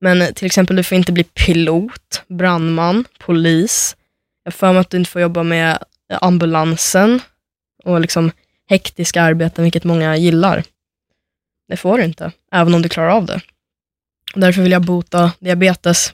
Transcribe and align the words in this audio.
Men 0.00 0.34
till 0.34 0.46
exempel, 0.46 0.76
du 0.76 0.82
får 0.82 0.98
inte 0.98 1.12
bli 1.12 1.24
pilot, 1.24 2.22
brandman, 2.28 3.04
polis. 3.18 3.96
Jag 4.44 4.52
har 4.52 4.56
för 4.56 4.72
mig 4.72 4.80
att 4.80 4.90
du 4.90 4.96
inte 4.96 5.10
får 5.10 5.22
jobba 5.22 5.42
med 5.42 5.78
ambulansen 6.20 7.20
och 7.84 8.00
liksom 8.00 8.30
hektiska 8.68 9.22
arbeten, 9.22 9.64
vilket 9.64 9.84
många 9.84 10.16
gillar. 10.16 10.64
Det 11.68 11.76
får 11.76 11.98
du 11.98 12.04
inte, 12.04 12.32
även 12.52 12.74
om 12.74 12.82
du 12.82 12.88
klarar 12.88 13.10
av 13.10 13.26
det. 13.26 13.40
Därför 14.34 14.62
vill 14.62 14.72
jag 14.72 14.82
bota 14.82 15.32
diabetes, 15.38 16.12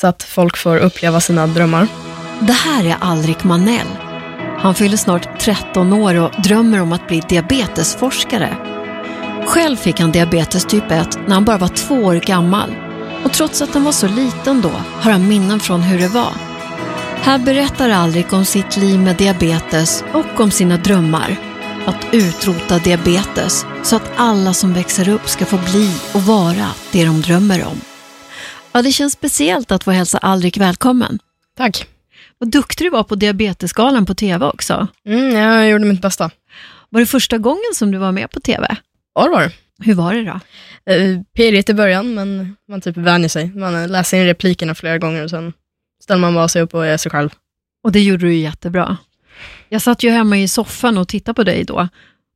så 0.00 0.06
att 0.06 0.22
folk 0.22 0.56
får 0.56 0.76
uppleva 0.76 1.20
sina 1.20 1.46
drömmar. 1.46 1.86
Det 2.40 2.52
här 2.52 2.84
är 2.84 2.96
Alrik 3.00 3.44
Manell. 3.44 3.86
Han 4.58 4.74
fyller 4.74 4.96
snart 4.96 5.40
13 5.40 5.92
år 5.92 6.14
och 6.14 6.42
drömmer 6.42 6.80
om 6.80 6.92
att 6.92 7.08
bli 7.08 7.22
diabetesforskare. 7.28 8.56
Själv 9.46 9.76
fick 9.76 10.00
han 10.00 10.12
diabetes 10.12 10.64
typ 10.64 10.90
1 10.90 11.18
när 11.26 11.34
han 11.34 11.44
bara 11.44 11.58
var 11.58 11.68
två 11.68 11.94
år 11.94 12.14
gammal. 12.14 12.87
Och 13.24 13.32
trots 13.32 13.62
att 13.62 13.74
han 13.74 13.84
var 13.84 13.92
så 13.92 14.08
liten 14.08 14.60
då 14.60 14.68
har 14.68 15.10
han 15.10 15.28
minnen 15.28 15.60
från 15.60 15.82
hur 15.82 15.98
det 15.98 16.08
var. 16.08 16.32
Här 17.22 17.38
berättar 17.38 17.90
Alrik 17.90 18.32
om 18.32 18.44
sitt 18.44 18.76
liv 18.76 19.00
med 19.00 19.16
diabetes 19.16 20.04
och 20.12 20.40
om 20.40 20.50
sina 20.50 20.76
drömmar. 20.76 21.36
Att 21.86 22.06
utrota 22.12 22.78
diabetes 22.78 23.66
så 23.82 23.96
att 23.96 24.10
alla 24.16 24.54
som 24.54 24.74
växer 24.74 25.08
upp 25.08 25.28
ska 25.28 25.44
få 25.44 25.58
bli 25.72 25.94
och 26.14 26.22
vara 26.22 26.66
det 26.92 27.04
de 27.04 27.20
drömmer 27.20 27.64
om. 27.66 27.80
Ja, 28.72 28.82
det 28.82 28.92
känns 28.92 29.12
speciellt 29.12 29.72
att 29.72 29.84
få 29.84 29.90
hälsa 29.90 30.18
Alrik 30.18 30.56
välkommen. 30.56 31.18
Tack. 31.56 31.86
Vad 32.38 32.50
duktig 32.50 32.86
du 32.86 32.90
var 32.90 33.02
på 33.02 33.14
Diabetesgalan 33.14 34.06
på 34.06 34.14
TV 34.14 34.46
också. 34.46 34.88
Mm, 35.06 35.36
jag 35.36 35.68
gjorde 35.68 35.84
mitt 35.84 36.02
bästa. 36.02 36.30
Var 36.88 37.00
det 37.00 37.06
första 37.06 37.38
gången 37.38 37.74
som 37.74 37.90
du 37.90 37.98
var 37.98 38.12
med 38.12 38.30
på 38.30 38.40
TV? 38.40 38.76
Ja, 39.14 39.24
det 39.24 39.30
var 39.30 39.40
det. 39.42 39.52
Hur 39.84 39.94
var 39.94 40.14
det 40.14 40.22
då? 40.22 40.40
Eh, 40.92 41.20
pirrigt 41.36 41.68
i 41.68 41.74
början, 41.74 42.14
men 42.14 42.56
man 42.68 42.80
typ 42.80 42.96
vänjer 42.96 43.28
sig. 43.28 43.50
Man 43.54 43.86
läser 43.86 44.18
in 44.18 44.24
replikerna 44.24 44.74
flera 44.74 44.98
gånger 44.98 45.24
och 45.24 45.30
sen 45.30 45.52
ställer 46.02 46.20
man 46.20 46.34
bara 46.34 46.48
sig 46.48 46.62
upp 46.62 46.74
och 46.74 46.86
är 46.86 46.96
sig 46.96 47.10
själv. 47.10 47.30
Och 47.82 47.92
det 47.92 48.00
gjorde 48.00 48.26
du 48.26 48.34
jättebra. 48.34 48.96
Jag 49.68 49.82
satt 49.82 50.02
ju 50.02 50.10
hemma 50.10 50.38
i 50.38 50.48
soffan 50.48 50.98
och 50.98 51.08
tittade 51.08 51.34
på 51.34 51.42
dig 51.42 51.64
då. 51.64 51.88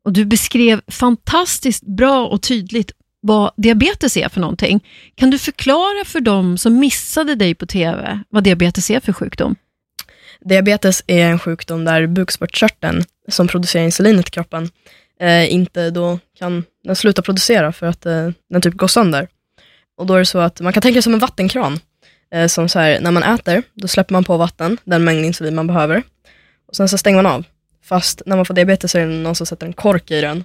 Och 0.05 0.13
du 0.13 0.25
beskrev 0.25 0.81
fantastiskt 0.89 1.87
bra 1.87 2.27
och 2.27 2.43
tydligt 2.43 2.93
vad 3.21 3.53
diabetes 3.57 4.17
är 4.17 4.29
för 4.29 4.41
någonting. 4.41 4.85
Kan 5.15 5.31
du 5.31 5.39
förklara 5.39 6.05
för 6.05 6.21
dem 6.21 6.59
som 6.59 6.79
missade 6.79 7.35
dig 7.35 7.55
på 7.55 7.67
TV 7.67 8.21
vad 8.29 8.45
diabetes 8.45 8.91
är 8.91 9.01
för 9.01 9.13
sjukdom? 9.13 9.57
Diabetes 10.41 11.03
är 11.07 11.27
en 11.27 11.39
sjukdom 11.39 11.85
där 11.85 12.07
bukspottkörteln 12.07 13.05
som 13.29 13.49
producerar 13.49 13.85
insulinet 13.85 14.29
i 14.29 14.31
kroppen 14.31 14.71
eh, 15.23 15.53
inte 15.53 15.91
då 15.91 16.19
kan 16.39 16.65
den 16.85 16.97
sluta 16.97 17.23
producera 17.23 17.73
för 17.73 17.87
att 17.87 18.07
eh, 18.07 18.31
den 18.51 18.63
typ 18.63 18.75
går 18.75 18.89
sönder. 18.89 19.29
Och 19.97 20.07
då 20.07 20.15
är 20.15 20.19
det 20.19 20.27
så 20.27 20.39
att 20.39 20.61
man 20.61 20.73
kan 20.73 20.83
tänka 20.83 20.95
sig 20.97 21.03
som 21.03 21.15
en 21.15 21.21
vattenkran. 21.21 21.81
Eh, 22.35 22.47
som 22.47 22.69
så 22.69 22.79
här, 22.79 23.01
när 23.01 23.11
man 23.11 23.23
äter, 23.23 23.63
då 23.75 23.89
släpper 23.89 24.13
man 24.13 24.25
på 24.25 24.37
vatten, 24.37 24.79
den 24.85 25.05
mängd 25.05 25.25
insulin 25.25 25.55
man 25.55 25.67
behöver. 25.67 26.03
Och 26.69 26.77
sen 26.77 26.89
så 26.89 26.99
stänger 26.99 27.23
man 27.23 27.33
av. 27.33 27.45
Fast 27.85 28.23
när 28.27 28.37
man 28.37 28.47
får 28.47 28.55
diabetes 28.55 28.91
så 28.91 28.99
är 28.99 29.07
det 29.07 29.13
någon 29.13 29.35
som 29.35 29.47
sätter 29.47 29.67
en 29.67 29.73
kork 29.73 30.11
i 30.11 30.21
den. 30.21 30.45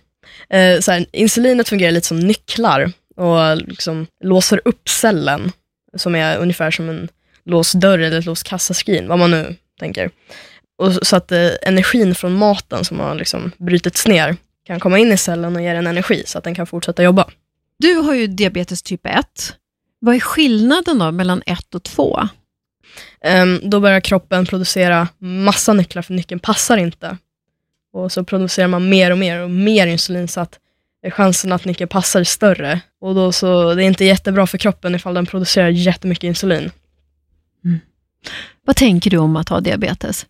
Eh, 0.49 0.79
så 0.79 0.91
här, 0.91 1.05
insulinet 1.11 1.69
fungerar 1.69 1.91
lite 1.91 2.07
som 2.07 2.19
nycklar 2.19 2.91
och 3.15 3.57
liksom 3.57 4.07
låser 4.23 4.61
upp 4.65 4.89
cellen, 4.89 5.51
som 5.97 6.15
är 6.15 6.37
ungefär 6.37 6.71
som 6.71 6.89
en 6.89 7.09
låst 7.45 7.73
dörr 7.73 7.99
eller 7.99 8.19
ett 8.19 8.25
låst 8.25 8.43
kassaskrin, 8.43 9.07
vad 9.07 9.19
man 9.19 9.31
nu 9.31 9.55
tänker. 9.79 10.11
Och 10.77 10.93
så 10.93 11.15
att 11.15 11.31
eh, 11.31 11.49
energin 11.61 12.15
från 12.15 12.33
maten 12.33 12.85
som 12.85 12.99
har 12.99 13.15
liksom 13.15 13.51
brutits 13.57 14.07
ner 14.07 14.35
kan 14.67 14.79
komma 14.79 14.99
in 14.99 15.11
i 15.11 15.17
cellen 15.17 15.55
och 15.55 15.61
ge 15.61 15.73
den 15.73 15.87
energi 15.87 16.23
så 16.25 16.37
att 16.37 16.43
den 16.43 16.55
kan 16.55 16.67
fortsätta 16.67 17.03
jobba. 17.03 17.29
Du 17.79 17.93
har 17.93 18.13
ju 18.13 18.27
diabetes 18.27 18.81
typ 18.81 19.05
1. 19.05 19.25
Vad 19.99 20.15
är 20.15 20.19
skillnaden 20.19 20.99
då 20.99 21.11
mellan 21.11 21.41
1 21.45 21.75
och 21.75 21.83
2? 21.83 22.19
Um, 23.43 23.69
då 23.69 23.79
börjar 23.79 23.99
kroppen 23.99 24.45
producera 24.45 25.07
massa 25.17 25.73
nycklar 25.73 26.01
för 26.01 26.13
nyckeln 26.13 26.39
passar 26.39 26.77
inte. 26.77 27.17
Och 27.93 28.11
så 28.11 28.23
producerar 28.23 28.67
man 28.67 28.89
mer 28.89 29.11
och 29.11 29.17
mer 29.17 29.39
och 29.39 29.51
mer 29.51 29.87
insulin 29.87 30.27
så 30.27 30.39
att 30.39 30.59
chansen 31.11 31.51
att 31.51 31.65
nyckeln 31.65 31.87
passar 31.87 32.19
är 32.19 32.23
större. 32.23 32.79
Och 33.01 33.15
då 33.15 33.31
så, 33.31 33.73
det 33.73 33.83
är 33.83 33.87
inte 33.87 34.05
jättebra 34.05 34.47
för 34.47 34.57
kroppen 34.57 34.95
ifall 34.95 35.13
den 35.13 35.25
producerar 35.25 35.69
jättemycket 35.69 36.23
insulin. 36.23 36.71
Vad 38.65 38.75
tänker 38.75 39.11
du 39.11 39.17
om 39.17 39.35
att 39.35 39.49
ha 39.49 39.59
diabetes? 39.59 40.25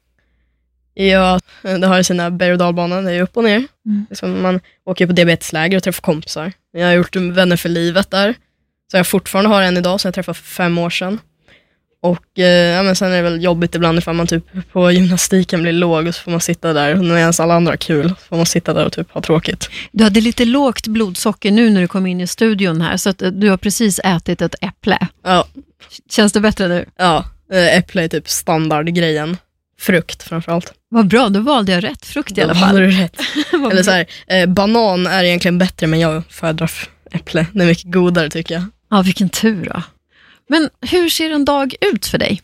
Ja, 0.99 1.39
det 1.61 1.87
har 1.87 2.03
sina 2.03 2.31
berg 2.31 2.51
och 2.51 2.57
dalbanor, 2.57 3.01
det 3.01 3.11
är 3.11 3.21
upp 3.21 3.37
och 3.37 3.43
ner. 3.43 3.63
Mm. 3.85 4.05
Liksom 4.09 4.41
man 4.41 4.59
åker 4.85 5.07
på 5.07 5.13
diabetesläger 5.13 5.77
och 5.77 5.83
träffar 5.83 6.01
kompisar. 6.01 6.51
Jag 6.73 6.85
har 6.85 6.93
gjort 6.93 7.15
vänner 7.15 7.57
för 7.57 7.69
livet 7.69 8.11
där, 8.11 8.33
så 8.91 8.97
jag 8.97 9.07
fortfarande 9.07 9.49
har 9.49 9.61
en 9.61 9.77
idag 9.77 10.01
som 10.01 10.07
jag 10.09 10.15
träffade 10.15 10.37
för 10.37 10.43
fem 10.45 10.77
år 10.77 10.89
sedan. 10.89 11.19
Och 12.01 12.39
eh, 12.39 12.75
ja, 12.75 12.83
men 12.83 12.95
sen 12.95 13.11
är 13.11 13.15
det 13.15 13.21
väl 13.21 13.43
jobbigt 13.43 13.75
ibland 13.75 13.97
ifall 13.97 14.15
man 14.15 14.27
typ 14.27 14.43
på 14.71 14.91
gymnastiken 14.91 15.61
blir 15.61 15.71
låg 15.71 16.07
och 16.07 16.15
så 16.15 16.21
får 16.21 16.31
man 16.31 16.41
sitta 16.41 16.73
där, 16.73 16.97
och 16.97 17.05
medan 17.05 17.33
alla 17.39 17.53
andra 17.53 17.71
har 17.71 17.77
kul, 17.77 18.09
så 18.09 18.15
får 18.15 18.37
man 18.37 18.45
sitta 18.45 18.73
där 18.73 18.85
och 18.85 18.93
typ 18.93 19.11
ha 19.11 19.21
tråkigt. 19.21 19.69
Du 19.91 20.03
hade 20.03 20.21
lite 20.21 20.45
lågt 20.45 20.87
blodsocker 20.87 21.51
nu 21.51 21.69
när 21.69 21.81
du 21.81 21.87
kom 21.87 22.05
in 22.07 22.21
i 22.21 22.27
studion 22.27 22.81
här, 22.81 22.97
så 22.97 23.09
att 23.09 23.21
eh, 23.21 23.29
du 23.31 23.49
har 23.49 23.57
precis 23.57 23.99
ätit 24.03 24.41
ett 24.41 24.55
äpple. 24.61 25.07
Ja, 25.23 25.47
Känns 26.09 26.33
det 26.33 26.39
bättre 26.39 26.67
nu? 26.67 26.85
ja 26.97 27.25
eh, 27.51 27.77
äpple 27.77 28.03
är 28.03 28.07
typ 28.07 28.29
standardgrejen. 28.29 29.37
Frukt 29.79 30.23
framförallt. 30.23 30.73
Vad 30.89 31.07
bra, 31.07 31.29
då 31.29 31.39
valde 31.39 31.71
jag 31.71 31.83
rätt 31.83 32.05
frukt 32.05 32.37
i 32.37 32.41
alla 32.41 32.55
fall. 32.55 32.75
du 32.75 32.87
rätt. 32.91 33.19
Eller 33.71 33.83
så 33.83 33.91
här, 33.91 34.05
eh, 34.27 34.45
banan 34.45 35.07
är 35.07 35.23
egentligen 35.23 35.57
bättre, 35.57 35.87
men 35.87 35.99
jag 35.99 36.23
föredrar 36.29 36.71
äpple. 37.11 37.47
Det 37.51 37.63
är 37.63 37.67
mycket 37.67 37.91
godare 37.91 38.29
tycker 38.29 38.55
jag. 38.55 38.63
Ja, 38.89 39.01
vilken 39.01 39.29
tur 39.29 39.65
då. 39.73 39.83
Men 40.49 40.69
hur 40.81 41.09
ser 41.09 41.29
en 41.29 41.45
dag 41.45 41.75
ut 41.81 42.05
för 42.05 42.17
dig? 42.17 42.41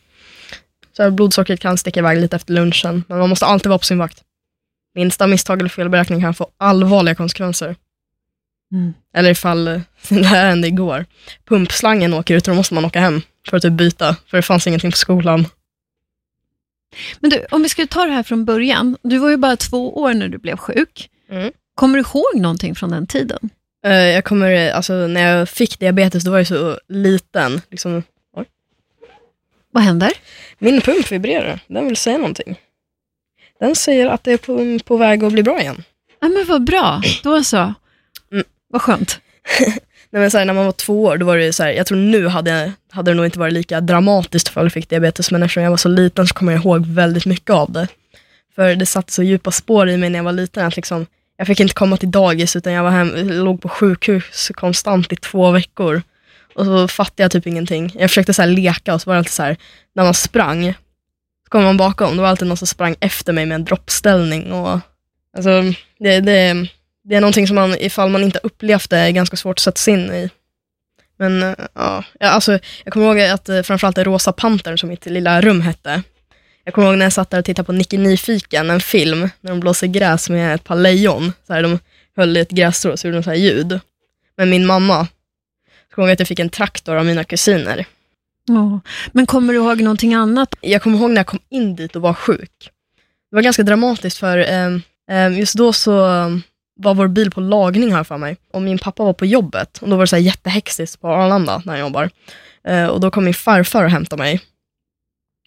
Så 0.97 1.03
här, 1.03 1.09
blodsockret 1.09 1.59
kan 1.59 1.77
sticka 1.77 1.99
iväg 1.99 2.17
lite 2.17 2.35
efter 2.35 2.53
lunchen, 2.53 3.03
men 3.07 3.17
man 3.17 3.29
måste 3.29 3.45
alltid 3.45 3.69
vara 3.69 3.79
på 3.79 3.85
sin 3.85 3.97
vakt. 3.97 4.21
Minsta 4.95 5.27
misstag 5.27 5.59
eller 5.59 5.69
felberäkning 5.69 6.21
kan 6.21 6.33
få 6.33 6.47
allvarliga 6.57 7.15
konsekvenser. 7.15 7.75
Mm. 8.73 8.93
Eller 9.15 9.29
ifall, 9.29 9.67
eh, 9.67 9.81
det 10.09 10.25
här 10.25 10.49
hände 10.49 10.67
igår, 10.67 11.05
pumpslangen 11.49 12.13
åker 12.13 12.35
ut 12.35 12.47
och 12.47 12.51
då 12.51 12.57
måste 12.57 12.73
man 12.73 12.85
åka 12.85 12.99
hem 12.99 13.21
för 13.49 13.57
att 13.57 13.63
typ 13.63 13.73
byta, 13.73 14.15
för 14.27 14.37
det 14.37 14.41
fanns 14.41 14.67
ingenting 14.67 14.91
på 14.91 14.97
skolan. 14.97 15.45
Men 17.19 17.29
du, 17.29 17.45
om 17.51 17.63
vi 17.63 17.69
ska 17.69 17.87
ta 17.87 18.05
det 18.05 18.11
här 18.11 18.23
från 18.23 18.45
början. 18.45 18.97
Du 19.01 19.17
var 19.17 19.29
ju 19.29 19.37
bara 19.37 19.55
två 19.55 19.97
år 19.97 20.13
när 20.13 20.27
du 20.27 20.37
blev 20.37 20.57
sjuk. 20.57 21.09
Mm. 21.29 21.51
Kommer 21.75 21.97
du 21.97 22.01
ihåg 22.01 22.41
någonting 22.41 22.75
från 22.75 22.89
den 22.89 23.07
tiden? 23.07 23.49
Eh, 23.85 23.93
jag 23.93 24.23
kommer, 24.23 24.71
alltså 24.71 24.93
när 24.93 25.37
jag 25.37 25.49
fick 25.49 25.79
diabetes, 25.79 26.23
då 26.23 26.31
var 26.31 26.37
jag 26.37 26.47
så 26.47 26.79
liten. 26.87 27.61
Liksom, 27.69 28.03
Vad 29.71 29.83
händer? 29.83 30.11
min 30.59 30.81
pump 30.81 31.11
vibrerar, 31.11 31.59
den 31.67 31.85
vill 31.85 31.97
säga 31.97 32.17
någonting. 32.17 32.59
Den 33.59 33.75
säger 33.75 34.07
att 34.07 34.23
det 34.23 34.31
är 34.31 34.37
på, 34.37 34.79
på 34.85 34.97
väg 34.97 35.23
att 35.23 35.33
bli 35.33 35.43
bra 35.43 35.61
igen. 35.61 35.83
Ja, 36.19 36.29
men 36.29 36.45
vad 36.47 36.63
bra. 36.63 37.01
Då 37.23 37.43
så. 37.43 37.73
Mm. 38.31 38.43
Vad 38.69 38.81
skönt. 38.81 39.19
Nej, 40.13 40.21
men 40.21 40.31
så 40.31 40.37
här, 40.37 40.45
när 40.45 40.53
man 40.53 40.65
var 40.65 40.71
två 40.71 41.03
år, 41.03 41.17
då 41.17 41.25
var 41.25 41.37
det 41.37 41.53
så 41.53 41.63
här, 41.63 41.71
jag 41.71 41.87
tror 41.87 41.97
nu 41.97 42.27
hade, 42.27 42.71
hade 42.91 43.11
det 43.11 43.15
nog 43.15 43.25
inte 43.25 43.39
varit 43.39 43.53
lika 43.53 43.81
dramatiskt 43.81 44.49
för 44.49 44.61
jag 44.61 44.71
fick 44.71 44.89
diabetes, 44.89 45.31
men 45.31 45.43
eftersom 45.43 45.63
jag 45.63 45.69
var 45.69 45.77
så 45.77 45.89
liten 45.89 46.27
så 46.27 46.33
kommer 46.33 46.51
jag 46.51 46.61
ihåg 46.61 46.85
väldigt 46.85 47.25
mycket 47.25 47.49
av 47.49 47.71
det. 47.71 47.87
För 48.55 48.75
det 48.75 48.85
satte 48.85 49.13
så 49.13 49.23
djupa 49.23 49.51
spår 49.51 49.89
i 49.89 49.97
mig 49.97 50.09
när 50.09 50.19
jag 50.19 50.23
var 50.23 50.31
liten, 50.31 50.65
att 50.65 50.75
liksom, 50.75 51.05
jag 51.37 51.47
fick 51.47 51.59
inte 51.59 51.73
komma 51.73 51.97
till 51.97 52.11
dagis, 52.11 52.55
utan 52.55 52.73
jag 52.73 52.83
var 52.83 52.91
hem, 52.91 53.11
låg 53.15 53.61
på 53.61 53.69
sjukhus 53.69 54.51
konstant 54.55 55.11
i 55.11 55.15
två 55.15 55.51
veckor. 55.51 56.01
Och 56.55 56.65
så 56.65 56.87
fattade 56.87 57.23
jag 57.23 57.31
typ 57.31 57.47
ingenting. 57.47 57.91
Jag 57.95 58.09
försökte 58.09 58.33
så 58.33 58.41
här 58.41 58.49
leka 58.49 58.93
och 58.93 59.01
så 59.01 59.09
var 59.09 59.15
det 59.15 59.19
alltid 59.19 59.31
så 59.31 59.43
här, 59.43 59.57
när 59.95 60.03
man 60.03 60.13
sprang, 60.13 60.73
så 61.43 61.49
kom 61.49 61.63
man 61.63 61.77
bakom, 61.77 62.09
då 62.09 62.17
var 62.17 62.23
det 62.23 62.29
alltid 62.29 62.47
någon 62.47 62.57
som 62.57 62.67
sprang 62.67 62.95
efter 62.99 63.33
mig 63.33 63.45
med 63.45 63.55
en 63.55 63.65
droppställning. 63.65 64.51
Och, 64.51 64.79
alltså, 65.37 65.63
det, 65.99 66.19
det, 66.19 66.67
det 67.03 67.15
är 67.15 67.21
någonting 67.21 67.47
som 67.47 67.55
man, 67.55 67.75
ifall 67.79 68.09
man 68.09 68.23
inte 68.23 68.39
upplevt 68.43 68.89
det, 68.89 68.97
är 68.97 69.11
ganska 69.11 69.37
svårt 69.37 69.55
att 69.55 69.59
sätta 69.59 69.77
sig 69.77 69.93
in 69.93 70.11
i. 70.11 70.29
Men 71.17 71.43
eh, 71.43 71.55
ja, 71.73 72.03
alltså, 72.19 72.59
jag 72.83 72.93
kommer 72.93 73.05
ihåg 73.05 73.19
att 73.19 73.49
eh, 73.49 73.61
framförallt 73.61 73.95
det 73.95 74.03
Rosa 74.03 74.31
Pantern 74.31 74.77
som 74.77 74.89
mitt 74.89 75.05
lilla 75.05 75.41
rum 75.41 75.61
hette. 75.61 76.03
Jag 76.63 76.73
kommer 76.73 76.87
ihåg 76.87 76.97
när 76.97 77.05
jag 77.05 77.13
satt 77.13 77.29
där 77.29 77.39
och 77.39 77.45
tittade 77.45 77.65
på 77.65 77.71
Nicky 77.71 77.97
Nyfiken, 77.97 78.69
en 78.69 78.79
film, 78.79 79.29
när 79.41 79.51
de 79.51 79.59
blåser 79.59 79.87
gräs 79.87 80.29
med 80.29 80.55
ett 80.55 80.63
par 80.63 80.75
lejon. 80.75 81.33
Så 81.47 81.53
här, 81.53 81.63
de 81.63 81.79
höll 82.15 82.37
i 82.37 82.39
ett 82.39 82.49
grässtrå 82.49 82.97
så 82.97 83.07
gjorde 83.07 83.17
de 83.17 83.23
så 83.23 83.29
här 83.29 83.37
ljud. 83.37 83.79
Men 84.37 84.49
min 84.49 84.65
mamma, 84.65 84.97
jag 85.89 85.95
kommer 85.95 86.07
ihåg 86.07 86.13
att 86.13 86.19
jag 86.19 86.27
fick 86.27 86.39
en 86.39 86.49
traktor 86.49 86.95
av 86.95 87.05
mina 87.05 87.23
kusiner. 87.23 87.85
Ja. 88.47 88.79
Men 89.11 89.25
kommer 89.25 89.53
du 89.53 89.59
ihåg 89.59 89.81
någonting 89.81 90.13
annat? 90.13 90.55
Jag 90.61 90.81
kommer 90.81 90.97
ihåg 90.97 91.09
när 91.09 91.17
jag 91.17 91.27
kom 91.27 91.39
in 91.49 91.75
dit 91.75 91.95
och 91.95 92.01
var 92.01 92.13
sjuk. 92.13 92.69
Det 93.29 93.35
var 93.35 93.41
ganska 93.41 93.63
dramatiskt 93.63 94.17
för 94.17 94.37
eh, 94.37 94.69
eh, 95.11 95.39
just 95.39 95.55
då 95.55 95.73
så 95.73 96.01
var 96.75 96.93
vår 96.93 97.07
bil 97.07 97.31
på 97.31 97.41
lagning 97.41 97.93
här 97.93 98.03
för 98.03 98.17
mig 98.17 98.37
och 98.51 98.61
min 98.61 98.79
pappa 98.79 99.03
var 99.03 99.13
på 99.13 99.25
jobbet 99.25 99.77
och 99.81 99.89
då 99.89 99.95
var 99.95 100.03
det 100.03 100.07
så 100.07 100.15
här 100.15 100.23
jättehexiskt 100.23 101.01
på 101.01 101.07
Arlanda 101.07 101.61
när 101.65 101.73
jag 101.73 101.79
jobbar. 101.79 102.09
Eh, 102.67 102.85
och 102.85 102.99
då 102.99 103.11
kom 103.11 103.25
min 103.25 103.33
farfar 103.33 103.83
och 103.83 103.91
hämtade 103.91 104.23
mig. 104.23 104.41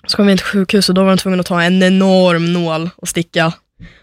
Så 0.06 0.16
kom 0.16 0.26
vi 0.26 0.36
till 0.36 0.46
sjukhus 0.46 0.88
och 0.88 0.94
då 0.94 1.04
var 1.04 1.08
de 1.08 1.18
tvungna 1.18 1.40
att 1.40 1.46
ta 1.46 1.62
en 1.62 1.82
enorm 1.82 2.52
nål 2.52 2.90
och 2.96 3.08
sticka. 3.08 3.46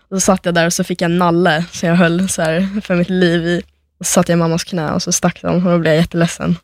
Och 0.10 0.18
så 0.18 0.20
satt 0.20 0.46
jag 0.46 0.56
där 0.56 0.66
och 0.66 0.74
så 0.74 0.84
fick 0.84 1.02
jag 1.02 1.12
en 1.12 1.18
nalle 1.18 1.66
som 1.72 1.90
jag 1.90 1.96
höll 1.96 2.30
så 2.30 2.42
här 2.42 2.82
för 2.82 2.96
mitt 2.96 3.10
liv 3.10 3.46
i. 3.46 3.62
Och 4.00 4.06
så 4.06 4.12
satt 4.12 4.30
jag 4.30 4.36
i 4.36 4.40
mammas 4.40 4.64
knä 4.64 4.92
och 4.92 5.04
så 5.04 5.12
stack 5.12 5.42
de 5.42 5.56
och 5.56 5.72
då 5.72 5.80
blev 5.80 5.94
jag 5.94 6.02
jätteledsen. 6.02 6.56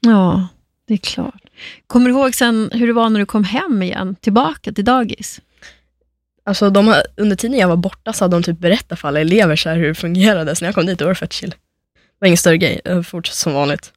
Ja, 0.00 0.48
det 0.88 0.94
Det 0.94 0.94
är 0.94 0.98
klart. 0.98 1.42
Kommer 1.86 2.06
du 2.06 2.12
ihåg 2.12 2.34
sen 2.34 2.70
hur 2.72 2.86
det 2.86 2.92
var 2.92 3.10
när 3.10 3.20
du 3.20 3.26
kom 3.26 3.44
hem 3.44 3.82
igen, 3.82 4.16
tillbaka 4.20 4.72
till 4.72 4.84
dagis? 4.84 5.40
Alltså 6.44 6.70
de 6.70 6.88
har, 6.88 7.02
under 7.16 7.36
tiden 7.36 7.58
jag 7.58 7.68
var 7.68 7.76
borta 7.76 8.12
så 8.12 8.24
hade 8.24 8.36
de 8.36 8.42
typ 8.42 8.58
berättat 8.58 8.98
för 8.98 9.08
alla 9.08 9.20
elever 9.20 9.56
så 9.56 9.68
här 9.68 9.76
hur 9.76 9.88
det 9.88 9.94
fungerade, 9.94 10.56
så 10.56 10.64
när 10.64 10.68
jag 10.68 10.74
kom 10.74 10.86
dit 10.86 11.00
var 11.00 11.08
det 11.08 11.14
fett 11.14 11.32
chill. 11.32 11.50
Det 11.50 11.56
var 12.18 12.26
ingen 12.26 12.38
större 12.38 12.58
grej, 12.58 12.80
det 12.84 12.94
var 12.94 13.02
fortsatt 13.02 13.36
som 13.36 13.54
vanligt. 13.54 13.92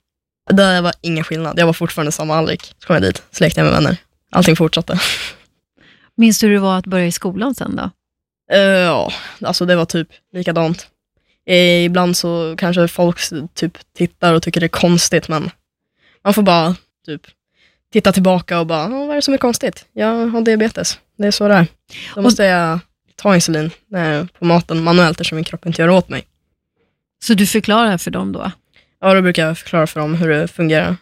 Det 0.50 0.82
var 0.82 0.94
ingen 1.02 1.24
skillnad, 1.24 1.60
jag 1.60 1.66
var 1.66 1.74
fortfarande 1.74 2.12
samma 2.12 2.36
Alrik. 2.36 2.74
Så 2.80 2.88
kom 2.88 2.94
jag 2.94 3.04
dit, 3.04 3.24
så 3.32 3.44
lekte 3.44 3.60
jag 3.60 3.66
med 3.66 3.74
vänner. 3.74 3.98
Allting 4.32 4.56
fortsatte. 4.56 5.00
Minns 6.18 6.40
du 6.40 6.48
hur 6.48 6.54
det 6.54 6.60
var 6.60 6.78
att 6.78 6.86
börja 6.86 7.06
i 7.06 7.12
skolan 7.12 7.56
sen 7.56 7.76
då? 7.76 7.90
Eh, 8.52 8.60
ja, 8.60 9.12
alltså 9.42 9.66
det 9.66 9.76
var 9.76 9.86
typ 9.86 10.08
likadant. 10.34 10.88
Eh, 11.46 11.86
ibland 11.86 12.18
så 12.18 12.56
kanske 12.58 12.88
folk 12.88 13.20
typ 13.54 13.78
tittar 13.98 14.34
och 14.34 14.44
tycker 14.44 14.60
det 14.60 14.66
är 14.66 14.68
konstigt, 14.68 15.28
men 15.28 15.50
man 16.24 16.34
får 16.34 16.42
bara 16.42 16.76
typ 17.06 17.22
titta 17.96 18.12
tillbaka 18.12 18.60
och 18.60 18.68
bara, 18.68 18.86
"Åh, 18.86 19.00
vad 19.08 19.10
är 19.12 19.16
det 19.16 19.22
som 19.22 19.34
är 19.34 19.38
konstigt? 19.38 19.86
Jag 19.94 20.28
har 20.28 20.42
diabetes, 20.42 21.00
det 21.18 21.28
är 21.28 21.32
så 21.32 21.48
det 21.48 21.54
är. 21.54 21.68
Då 22.16 22.22
måste 22.22 22.44
jag 22.44 22.80
ta 23.16 23.36
insulin 23.36 23.72
eh, 23.96 24.26
på 24.40 24.46
maten 24.46 24.84
manuellt 24.84 25.22
eftersom 25.22 25.36
min 25.36 25.46
kropp 25.46 25.66
inte 25.66 25.82
gör 25.82 25.90
åt 25.90 26.10
mig. 26.10 26.24
Så 27.24 27.34
du 27.34 27.48
förklarar 27.48 27.98
för 27.98 28.12
dem 28.12 28.32
då? 28.32 28.52
Ja, 29.02 29.14
då 29.14 29.22
brukar 29.22 29.48
jag 29.48 29.58
förklara 29.58 29.88
för 29.88 30.00
dem 30.00 30.16
hur 30.16 30.30
det 30.30 30.48
fungerar. 30.48 30.96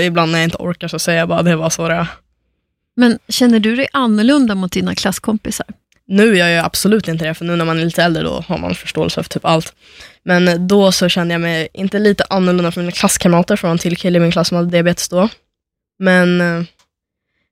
Ibland 0.00 0.32
när 0.32 0.38
jag 0.38 0.46
inte 0.46 0.56
orkar 0.56 0.88
så 0.88 0.98
säger 0.98 1.18
jag 1.18 1.28
bara, 1.28 1.42
det 1.42 1.56
bara 1.56 1.70
så 1.70 1.88
det 1.88 1.94
är. 1.94 2.06
Men 2.96 3.18
känner 3.28 3.60
du 3.60 3.76
dig 3.76 3.88
annorlunda 3.92 4.54
mot 4.54 4.72
dina 4.72 4.94
klasskompisar? 4.94 5.66
Nu 6.06 6.36
gör 6.36 6.48
jag 6.48 6.64
absolut 6.64 7.08
inte 7.08 7.24
det, 7.24 7.34
för 7.34 7.44
nu 7.44 7.56
när 7.56 7.64
man 7.64 7.78
är 7.78 7.84
lite 7.84 8.02
äldre 8.02 8.22
då 8.22 8.44
har 8.48 8.58
man 8.58 8.74
förståelse 8.74 9.22
för 9.22 9.30
typ 9.30 9.44
allt. 9.44 9.74
Men 10.24 10.68
då 10.68 10.92
så 10.92 11.08
kände 11.08 11.34
jag 11.34 11.40
mig 11.40 11.68
inte 11.74 11.98
lite 11.98 12.24
annorlunda 12.30 12.72
från 12.72 12.84
mina 12.84 12.92
klasskamrater, 12.92 13.56
för 13.56 13.68
det 13.68 13.68
var 13.68 13.72
en 13.72 13.78
till 13.78 13.96
kille 13.96 14.16
i 14.16 14.20
min 14.20 14.32
klass 14.32 14.48
som 14.48 14.56
hade 14.56 14.70
diabetes 14.70 15.08
då. 15.08 15.28
Men 16.02 16.40
eh, 16.40 16.62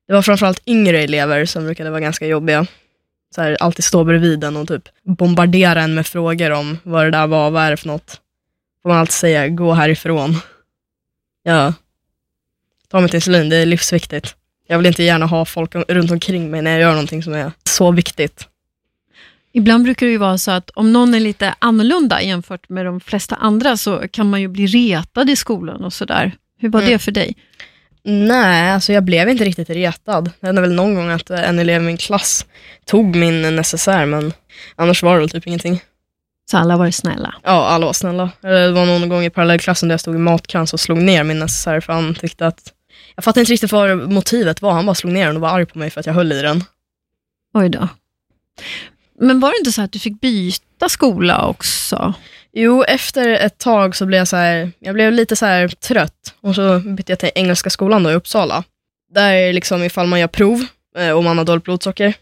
det 0.07 0.13
var 0.13 0.21
framförallt 0.21 0.61
yngre 0.65 0.99
elever 0.99 1.45
som 1.45 1.63
brukade 1.65 1.89
vara 1.89 1.99
ganska 1.99 2.27
jobbiga. 2.27 2.65
Så 3.35 3.41
här, 3.41 3.57
alltid 3.59 3.85
stå 3.85 4.03
bredvid 4.03 4.43
en 4.43 4.57
och 4.57 4.67
typ 4.67 4.89
bombardera 5.03 5.81
en 5.81 5.93
med 5.93 6.07
frågor 6.07 6.51
om 6.51 6.77
vad 6.83 7.05
det 7.05 7.11
där 7.11 7.27
var, 7.27 7.51
vad 7.51 7.63
är 7.63 7.71
det 7.71 7.77
för 7.77 7.87
något. 7.87 8.21
Får 8.81 8.89
man 8.89 8.97
alltid 8.97 9.13
säga, 9.13 9.47
gå 9.47 9.73
härifrån. 9.73 10.35
Ja, 11.43 11.73
ta 12.89 13.01
mitt 13.01 13.13
insulin, 13.13 13.49
det 13.49 13.55
är 13.55 13.65
livsviktigt. 13.65 14.35
Jag 14.67 14.77
vill 14.77 14.87
inte 14.87 15.03
gärna 15.03 15.25
ha 15.25 15.45
folk 15.45 15.75
runt 15.75 16.11
omkring 16.11 16.51
mig 16.51 16.61
när 16.61 16.71
jag 16.71 16.79
gör 16.81 16.91
någonting 16.91 17.23
som 17.23 17.33
är 17.33 17.51
så 17.63 17.91
viktigt. 17.91 18.47
Ibland 19.53 19.83
brukar 19.83 20.05
det 20.05 20.11
ju 20.11 20.17
vara 20.17 20.37
så 20.37 20.51
att 20.51 20.69
om 20.69 20.93
någon 20.93 21.13
är 21.13 21.19
lite 21.19 21.55
annorlunda 21.59 22.21
jämfört 22.21 22.69
med 22.69 22.85
de 22.85 22.99
flesta 22.99 23.35
andra 23.35 23.77
så 23.77 24.07
kan 24.07 24.29
man 24.29 24.41
ju 24.41 24.47
bli 24.47 24.67
retad 24.67 25.29
i 25.29 25.35
skolan 25.35 25.83
och 25.83 25.93
sådär. 25.93 26.31
Hur 26.57 26.69
var 26.69 26.79
Mm. 26.79 26.91
det 26.91 26.99
för 26.99 27.11
dig? 27.11 27.35
Nej, 28.03 28.71
alltså 28.71 28.93
jag 28.93 29.03
blev 29.03 29.29
inte 29.29 29.43
riktigt 29.43 29.69
retad. 29.69 30.31
Det 30.39 30.47
hände 30.47 30.61
väl 30.61 30.73
någon 30.73 30.95
gång 30.95 31.09
att 31.09 31.29
en 31.29 31.59
elev 31.59 31.81
i 31.81 31.85
min 31.85 31.97
klass 31.97 32.45
tog 32.85 33.15
min 33.15 33.55
necessär, 33.55 34.05
men 34.05 34.33
annars 34.75 35.03
var 35.03 35.13
det 35.13 35.19
väl 35.19 35.29
typ 35.29 35.47
ingenting. 35.47 35.81
Så 36.51 36.57
alla 36.57 36.77
var 36.77 36.91
snälla. 36.91 37.35
Ja, 37.43 37.67
alla 37.67 37.85
var 37.85 37.93
snälla. 37.93 38.29
Det 38.41 38.71
var 38.71 38.85
någon 38.85 39.09
gång 39.09 39.23
i 39.23 39.29
parallellklassen 39.29 39.89
där 39.89 39.93
jag 39.93 39.99
stod 39.99 40.15
i 40.15 40.17
matkrans 40.17 40.73
och 40.73 40.79
slog 40.79 40.97
ner 40.97 41.23
min 41.23 41.39
necessär, 41.39 41.79
för 41.79 41.93
han 41.93 42.15
tyckte 42.15 42.47
att... 42.47 42.73
Jag 43.15 43.23
fattade 43.23 43.39
inte 43.39 43.51
riktigt 43.51 43.71
vad 43.71 44.11
motivet 44.11 44.61
var, 44.61 44.71
han 44.71 44.85
bara 44.85 44.95
slog 44.95 45.13
ner 45.13 45.27
den 45.27 45.35
och 45.35 45.41
var 45.41 45.49
arg 45.49 45.65
på 45.65 45.79
mig 45.79 45.89
för 45.89 45.99
att 45.99 46.05
jag 46.05 46.13
höll 46.13 46.31
i 46.31 46.41
den. 46.41 46.63
Oj 47.53 47.69
då. 47.69 47.87
Men 49.19 49.39
var 49.39 49.49
det 49.49 49.57
inte 49.57 49.71
så 49.71 49.81
att 49.81 49.91
du 49.91 49.99
fick 49.99 50.21
byta 50.21 50.89
skola 50.89 51.45
också? 51.47 52.13
Jo, 52.53 52.83
efter 52.83 53.29
ett 53.29 53.57
tag 53.57 53.95
så 53.95 54.05
blev 54.05 54.17
jag 54.17 54.27
så 54.27 54.35
här, 54.35 54.71
jag 54.79 54.93
blev 54.93 55.11
lite 55.11 55.35
så 55.35 55.45
här 55.45 55.67
trött 55.67 56.33
och 56.41 56.55
så 56.55 56.79
bytte 56.79 57.11
jag 57.11 57.19
till 57.19 57.31
Engelska 57.35 57.69
skolan 57.69 58.03
då 58.03 58.11
i 58.11 58.13
Uppsala. 58.13 58.63
Där 59.13 59.33
är 59.33 59.53
liksom 59.53 59.83
ifall 59.83 60.07
man 60.07 60.19
gör 60.19 60.27
prov 60.27 60.65
eh, 60.97 61.11
och 61.11 61.23
man 61.23 61.37
har 61.37 61.45
dåligt 61.45 61.63
blodsocker, 61.63 62.13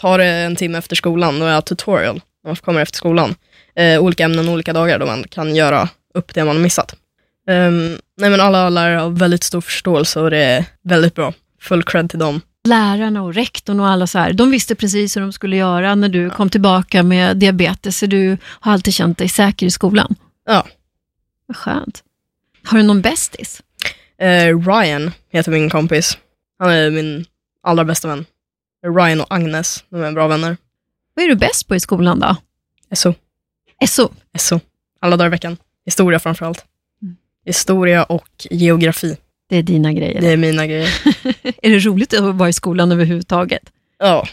tar 0.00 0.18
det 0.18 0.24
en 0.24 0.56
timme 0.56 0.78
efter 0.78 0.96
skolan, 0.96 1.38
då 1.38 1.46
är 1.46 1.52
jag 1.52 1.64
tutorial 1.64 2.20
när 2.44 2.48
man 2.48 2.56
kommer 2.56 2.80
efter 2.80 2.96
skolan. 2.96 3.34
Eh, 3.76 4.00
olika 4.00 4.24
ämnen 4.24 4.48
olika 4.48 4.72
dagar 4.72 4.98
då 4.98 5.06
man 5.06 5.24
kan 5.28 5.54
göra 5.54 5.88
upp 6.14 6.34
det 6.34 6.44
man 6.44 6.56
har 6.56 6.62
missat. 6.62 6.96
Um, 7.48 7.98
nej 8.16 8.30
men 8.30 8.40
alla 8.40 8.68
lärare 8.68 8.98
har 8.98 9.10
väldigt 9.10 9.42
stor 9.42 9.60
förståelse 9.60 10.20
och 10.20 10.30
det 10.30 10.38
är 10.38 10.64
väldigt 10.82 11.14
bra. 11.14 11.32
Full 11.60 11.82
cred 11.82 12.10
till 12.10 12.18
dem. 12.18 12.40
Lärarna 12.68 13.22
och 13.22 13.34
rektorn 13.34 13.80
och 13.80 13.88
alla 13.88 14.06
så 14.06 14.18
här, 14.18 14.32
de 14.32 14.50
visste 14.50 14.74
precis 14.74 15.16
hur 15.16 15.20
de 15.20 15.32
skulle 15.32 15.56
göra 15.56 15.94
när 15.94 16.08
du 16.08 16.30
kom 16.30 16.50
tillbaka 16.50 17.02
med 17.02 17.36
diabetes, 17.36 17.98
så 17.98 18.06
du 18.06 18.38
har 18.44 18.72
alltid 18.72 18.94
känt 18.94 19.18
dig 19.18 19.28
säker 19.28 19.66
i 19.66 19.70
skolan. 19.70 20.14
Ja. 20.46 20.66
Vad 21.46 21.56
skönt. 21.56 22.02
Har 22.64 22.78
du 22.78 22.84
någon 22.84 23.02
bästis? 23.02 23.62
Eh, 24.18 24.58
Ryan 24.58 25.12
heter 25.30 25.52
min 25.52 25.70
kompis. 25.70 26.18
Han 26.58 26.70
är 26.70 26.90
min 26.90 27.24
allra 27.62 27.84
bästa 27.84 28.08
vän. 28.08 28.24
Ryan 28.96 29.20
och 29.20 29.34
Agnes, 29.34 29.84
de 29.88 30.02
är 30.02 30.12
bra 30.12 30.28
vänner. 30.28 30.56
Vad 31.14 31.24
är 31.24 31.28
du 31.28 31.34
bäst 31.36 31.68
på 31.68 31.76
i 31.76 31.80
skolan 31.80 32.20
då? 32.20 32.36
SO. 32.96 33.14
SO? 33.86 34.12
SO. 34.38 34.60
Alla 35.00 35.16
dagar 35.16 35.26
i 35.26 35.30
veckan. 35.30 35.56
Historia 35.84 36.18
framförallt. 36.18 36.64
Mm. 37.02 37.16
Historia 37.44 38.04
och 38.04 38.46
geografi. 38.50 39.16
Det 39.48 39.56
är 39.56 39.62
dina 39.62 39.92
grejer. 39.92 40.20
Det 40.20 40.28
är 40.28 40.36
mina 40.36 40.66
grejer. 40.66 40.88
Är 41.62 41.70
det 41.70 41.78
roligt 41.78 42.14
att 42.14 42.34
vara 42.34 42.48
i 42.48 42.52
skolan 42.52 42.92
överhuvudtaget? 42.92 43.62
Ja. 43.98 44.26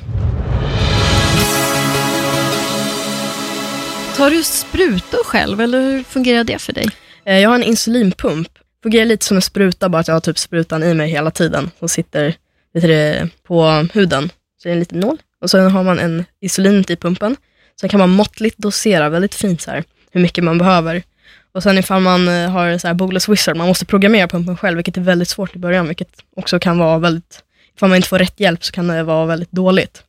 Tar 4.18 4.30
du 4.32 4.44
sprutor 4.44 5.24
själv 5.24 5.62
eller 5.62 5.82
hur 5.82 6.04
fungerar 6.04 6.44
det 6.44 6.60
för 6.60 6.74
dig? 6.74 6.88
Eh, 7.26 7.40
Jag 7.40 7.50
har 7.50 7.56
en 7.56 7.64
insulinpump. 7.64 8.48
Fungerar 8.84 9.06
lite 9.06 9.26
som 9.26 9.38
en 9.38 9.42
spruta, 9.42 9.90
bara 9.90 10.00
att 10.00 10.08
jag 10.08 10.16
har 10.16 10.20
typ 10.22 10.38
sprutan 10.40 10.84
i 10.84 10.94
mig 10.94 11.10
hela 11.10 11.32
tiden. 11.32 11.72
Som 11.80 11.90
sitter 11.90 12.36
vet 12.74 12.84
du, 12.84 13.30
på 13.48 13.88
huden. 13.94 14.30
Så 14.30 14.68
det 14.68 14.70
är 14.70 14.74
en 14.74 14.80
liten 14.80 15.00
nål. 15.00 15.18
Och 15.42 15.50
sen 15.50 15.72
har 15.72 15.84
man 15.84 16.00
en 16.00 16.26
insulin 16.42 16.86
i 16.90 16.96
pumpen. 16.96 17.36
Sen 17.82 17.90
kan 17.90 18.00
man 18.00 18.10
måttligt 18.10 18.58
dosera, 18.58 19.10
väldigt 19.10 19.36
fint 19.36 19.62
så 19.62 19.72
här, 19.72 19.84
hur 20.12 20.22
mycket 20.22 20.44
man 20.44 20.58
behöver. 20.58 21.04
Och 21.54 21.64
sen 21.64 21.78
ifall 21.78 22.02
man 22.02 22.28
eh, 22.28 22.50
har 22.50 22.78
så 22.78 22.88
här 22.88 22.94
bolus 22.94 23.30
wizard, 23.30 23.58
man 23.58 23.68
måste 23.68 23.86
programmera 23.86 24.28
pumpen 24.28 24.58
själv, 24.58 24.76
vilket 24.76 24.98
är 24.98 25.02
väldigt 25.02 25.30
svårt 25.30 25.56
i 25.56 25.60
början, 25.60 25.88
vilket 25.88 26.10
också 26.36 26.60
kan 26.60 26.78
vara 26.78 27.00
väldigt, 27.00 27.44
ifall 27.76 27.90
man 27.90 27.96
inte 27.96 28.08
får 28.08 28.20
rätt 28.20 28.40
hjälp 28.40 28.64
så 28.64 28.72
kan 28.72 28.88
det 28.88 29.04
vara 29.04 29.26
väldigt 29.26 29.52
dåligt. 29.52 30.04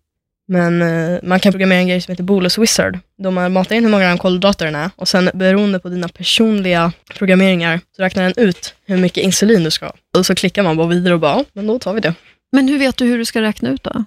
Men 0.48 0.82
eh, 0.82 1.18
man 1.22 1.40
kan 1.40 1.52
programmera 1.52 1.78
en 1.78 1.88
grej 1.88 2.00
som 2.00 2.12
heter 2.12 2.24
bolus 2.24 2.58
wizard, 2.58 2.98
då 3.18 3.30
man 3.30 3.52
matar 3.52 3.76
in 3.76 3.84
hur 3.84 3.90
många 3.90 4.18
kolhydrater 4.18 4.64
den 4.64 4.74
är 4.74 4.90
och 4.96 5.08
sen 5.08 5.30
beroende 5.34 5.78
på 5.78 5.88
dina 5.88 6.08
personliga 6.08 6.92
programmeringar 7.14 7.80
så 7.96 8.02
räknar 8.02 8.22
den 8.22 8.34
ut 8.36 8.74
hur 8.86 8.96
mycket 8.96 9.24
insulin 9.24 9.64
du 9.64 9.70
ska 9.70 9.86
ha. 9.86 9.94
Och 10.18 10.26
så 10.26 10.34
klickar 10.34 10.62
man 10.62 10.76
bara 10.76 10.86
vidare 10.86 11.14
och 11.14 11.20
bara, 11.20 11.32
ja, 11.32 11.44
men 11.52 11.66
då 11.66 11.78
tar 11.78 11.94
vi 11.94 12.00
det. 12.00 12.14
Men 12.52 12.68
hur 12.68 12.78
vet 12.78 12.96
du 12.96 13.04
hur 13.04 13.18
du 13.18 13.24
ska 13.24 13.42
räkna 13.42 13.70
ut 13.70 13.82
då? 13.82 14.04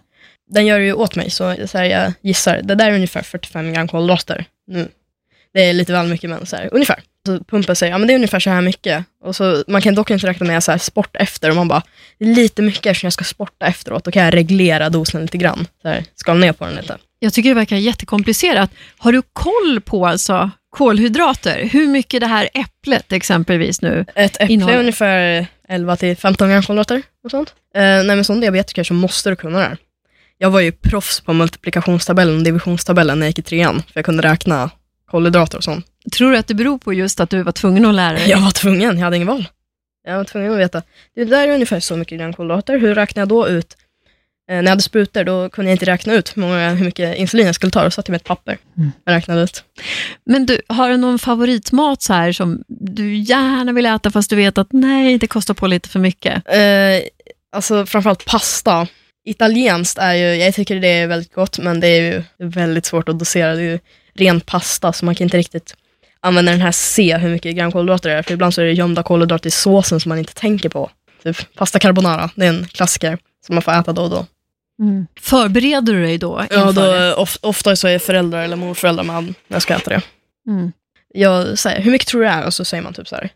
Den 0.49 0.65
gör 0.65 0.79
det 0.79 0.85
ju 0.85 0.93
åt 0.93 1.15
mig, 1.15 1.29
så, 1.29 1.55
så 1.67 1.77
här, 1.77 1.85
jag 1.85 2.13
gissar, 2.21 2.61
det 2.63 2.75
där 2.75 2.91
är 2.91 2.95
ungefär 2.95 3.21
45 3.21 3.73
gram 3.73 3.87
kolhydrater 3.87 4.45
nu. 4.67 4.87
Det 5.53 5.69
är 5.69 5.73
lite 5.73 5.93
väl 5.93 6.07
mycket, 6.07 6.29
men 6.29 6.45
så 6.45 6.55
här, 6.55 6.69
ungefär. 6.71 6.99
Så 7.25 7.39
pumpen 7.43 7.75
säger, 7.75 7.93
ja 7.93 7.97
men 7.97 8.07
det 8.07 8.13
är 8.13 8.15
ungefär 8.15 8.39
så 8.39 8.49
här 8.49 8.61
mycket. 8.61 9.05
Och 9.23 9.35
så, 9.35 9.63
man 9.67 9.81
kan 9.81 9.95
dock 9.95 10.11
inte 10.11 10.27
räkna 10.27 10.47
med 10.47 10.63
så 10.63 10.71
här, 10.71 10.77
sport 10.77 11.15
efter, 11.15 11.49
och 11.49 11.55
man 11.55 11.67
bara, 11.67 11.81
det 12.19 12.25
är 12.25 12.35
lite 12.35 12.61
mycket 12.61 12.85
eftersom 12.85 13.05
jag 13.07 13.13
ska 13.13 13.23
sporta 13.23 13.65
efteråt, 13.65 14.03
då 14.03 14.11
kan 14.11 14.23
jag 14.23 14.33
reglera 14.33 14.89
dosen 14.89 15.21
lite 15.21 15.37
grann. 15.37 15.67
Så 15.81 15.87
här, 15.87 16.03
skala 16.15 16.39
ner 16.39 16.53
på 16.53 16.65
den 16.65 16.75
lite. 16.75 16.97
Jag 17.19 17.33
tycker 17.33 17.49
det 17.49 17.55
verkar 17.55 17.75
jättekomplicerat. 17.75 18.71
Har 18.97 19.11
du 19.11 19.21
koll 19.33 19.81
på 19.81 20.07
alltså 20.07 20.49
kolhydrater? 20.69 21.69
Hur 21.71 21.87
mycket 21.87 22.21
det 22.21 22.27
här 22.27 22.49
äpplet 22.53 23.11
exempelvis 23.11 23.81
nu? 23.81 24.05
Ett 24.15 24.35
äpple 24.35 24.53
Innehåller. 24.53 24.75
är 24.75 24.79
ungefär 24.79 25.47
11-15 25.69 26.49
gram 26.49 26.63
kolhydrater 26.63 27.01
och 27.23 27.31
sånt. 27.31 27.53
Eh, 27.75 27.81
nej 27.81 28.05
men 28.05 28.25
som 28.25 28.39
diabetiker 28.39 28.83
så 28.83 28.93
måste 28.93 29.29
du 29.29 29.35
kunna 29.35 29.57
det 29.59 29.63
här. 29.63 29.77
Jag 30.37 30.49
var 30.49 30.59
ju 30.59 30.71
proffs 30.71 31.21
på 31.21 31.33
multiplikationstabellen 31.33 32.37
och 32.37 32.43
divisionstabellen 32.43 33.19
när 33.19 33.25
jag 33.25 33.29
gick 33.29 33.39
i 33.39 33.41
trean, 33.41 33.75
för 33.75 33.91
jag 33.93 34.05
kunde 34.05 34.23
räkna 34.23 34.69
kolhydrater 35.15 35.57
och 35.57 35.63
sånt. 35.63 35.85
Tror 36.17 36.31
du 36.31 36.37
att 36.37 36.47
det 36.47 36.53
beror 36.53 36.77
på 36.77 36.93
just 36.93 37.19
att 37.19 37.29
du 37.29 37.43
var 37.43 37.51
tvungen 37.51 37.85
att 37.85 37.95
lära 37.95 38.13
dig? 38.13 38.29
Jag 38.29 38.41
var 38.41 38.51
tvungen, 38.51 38.97
jag 38.97 39.03
hade 39.03 39.15
ingen 39.15 39.27
val. 39.27 39.47
Jag 40.07 40.17
var 40.17 40.23
tvungen 40.23 40.51
att 40.53 40.59
veta. 40.59 40.81
Det 41.15 41.25
där 41.25 41.47
är 41.47 41.53
ungefär 41.53 41.79
så 41.79 41.95
mycket 41.95 42.17
gram 42.19 42.33
kolhydrater, 42.33 42.79
hur 42.79 42.95
räknar 42.95 43.21
jag 43.21 43.27
då 43.27 43.47
ut? 43.47 43.77
Eh, 44.49 44.55
när 44.55 44.63
jag 44.63 44.69
hade 44.69 44.81
sprutor 44.81 45.23
då 45.23 45.49
kunde 45.49 45.71
jag 45.71 45.75
inte 45.75 45.85
räkna 45.85 46.13
ut 46.13 46.37
hur, 46.37 46.41
många, 46.41 46.69
hur 46.69 46.85
mycket 46.85 47.17
insulin 47.17 47.45
jag 47.45 47.55
skulle 47.55 47.71
ta, 47.71 47.83
då 47.83 47.91
satt 47.91 48.07
jag 48.07 48.13
med 48.13 48.21
ett 48.21 48.27
papper. 48.27 48.57
Mm. 48.77 48.91
Jag 49.05 49.13
räknade 49.13 49.41
ut. 49.41 49.63
Men 50.25 50.45
du, 50.45 50.61
har 50.67 50.89
du 50.89 50.97
någon 50.97 51.19
favoritmat 51.19 52.01
så 52.01 52.13
här 52.13 52.31
som 52.31 52.63
du 52.67 53.15
gärna 53.15 53.71
vill 53.71 53.85
äta 53.85 54.11
fast 54.11 54.29
du 54.29 54.35
vet 54.35 54.57
att 54.57 54.71
nej, 54.71 55.17
det 55.17 55.27
kostar 55.27 55.53
på 55.53 55.67
lite 55.67 55.89
för 55.89 55.99
mycket? 55.99 56.43
Eh, 56.47 57.07
alltså 57.51 57.85
framförallt 57.85 58.25
pasta. 58.25 58.87
Italienskt 59.25 59.97
är 59.97 60.13
ju, 60.13 60.35
jag 60.35 60.53
tycker 60.53 60.79
det 60.79 60.87
är 60.87 61.07
väldigt 61.07 61.33
gott, 61.33 61.59
men 61.59 61.79
det 61.79 61.87
är 61.87 62.01
ju 62.01 62.23
väldigt 62.37 62.85
svårt 62.85 63.09
att 63.09 63.19
dosera. 63.19 63.55
Det 63.55 63.61
är 63.61 63.71
ju 63.71 63.79
ren 64.19 64.41
pasta, 64.41 64.93
så 64.93 65.05
man 65.05 65.15
kan 65.15 65.25
inte 65.25 65.37
riktigt 65.37 65.75
använda 66.19 66.51
den 66.51 66.61
här 66.61 66.71
se 66.71 67.17
hur 67.17 67.29
mycket 67.29 67.55
gram 67.55 67.71
kolhydrater 67.71 68.09
det 68.09 68.15
är, 68.15 68.23
för 68.23 68.33
ibland 68.33 68.53
så 68.53 68.61
är 68.61 68.65
det 68.65 68.73
gömda 68.73 69.03
kolhydrater 69.03 69.47
i 69.47 69.51
såsen 69.51 69.99
som 69.99 70.09
man 70.09 70.17
inte 70.17 70.33
tänker 70.33 70.69
på. 70.69 70.89
Typ 71.23 71.55
pasta 71.55 71.79
carbonara, 71.79 72.29
det 72.35 72.45
är 72.45 72.49
en 72.49 72.67
klassiker 72.67 73.17
som 73.45 73.55
man 73.55 73.61
får 73.61 73.71
äta 73.71 73.93
då 73.93 74.01
och 74.01 74.09
då. 74.09 74.25
Mm. 74.81 75.07
Förbereder 75.19 75.93
du 75.93 76.03
dig 76.03 76.17
då? 76.17 76.45
Ja, 76.49 76.71
det? 76.71 77.09
då 77.09 77.15
of, 77.15 77.37
ofta 77.41 77.75
så 77.75 77.87
är 77.87 77.99
föräldrar 77.99 78.43
eller 78.43 78.55
morföräldrar 78.55 79.03
med 79.03 79.23
när 79.23 79.33
jag 79.47 79.61
ska 79.61 79.73
äta 79.75 79.89
det. 79.89 80.01
Mm. 80.47 80.71
Jag 81.13 81.59
säger, 81.59 81.81
hur 81.81 81.91
mycket 81.91 82.07
tror 82.07 82.21
du 82.21 82.27
det 82.27 82.33
är? 82.33 82.45
Och 82.45 82.53
så 82.53 82.65
säger 82.65 82.83
man 82.83 82.93
typ 82.93 83.07
så 83.07 83.15
här, 83.15 83.29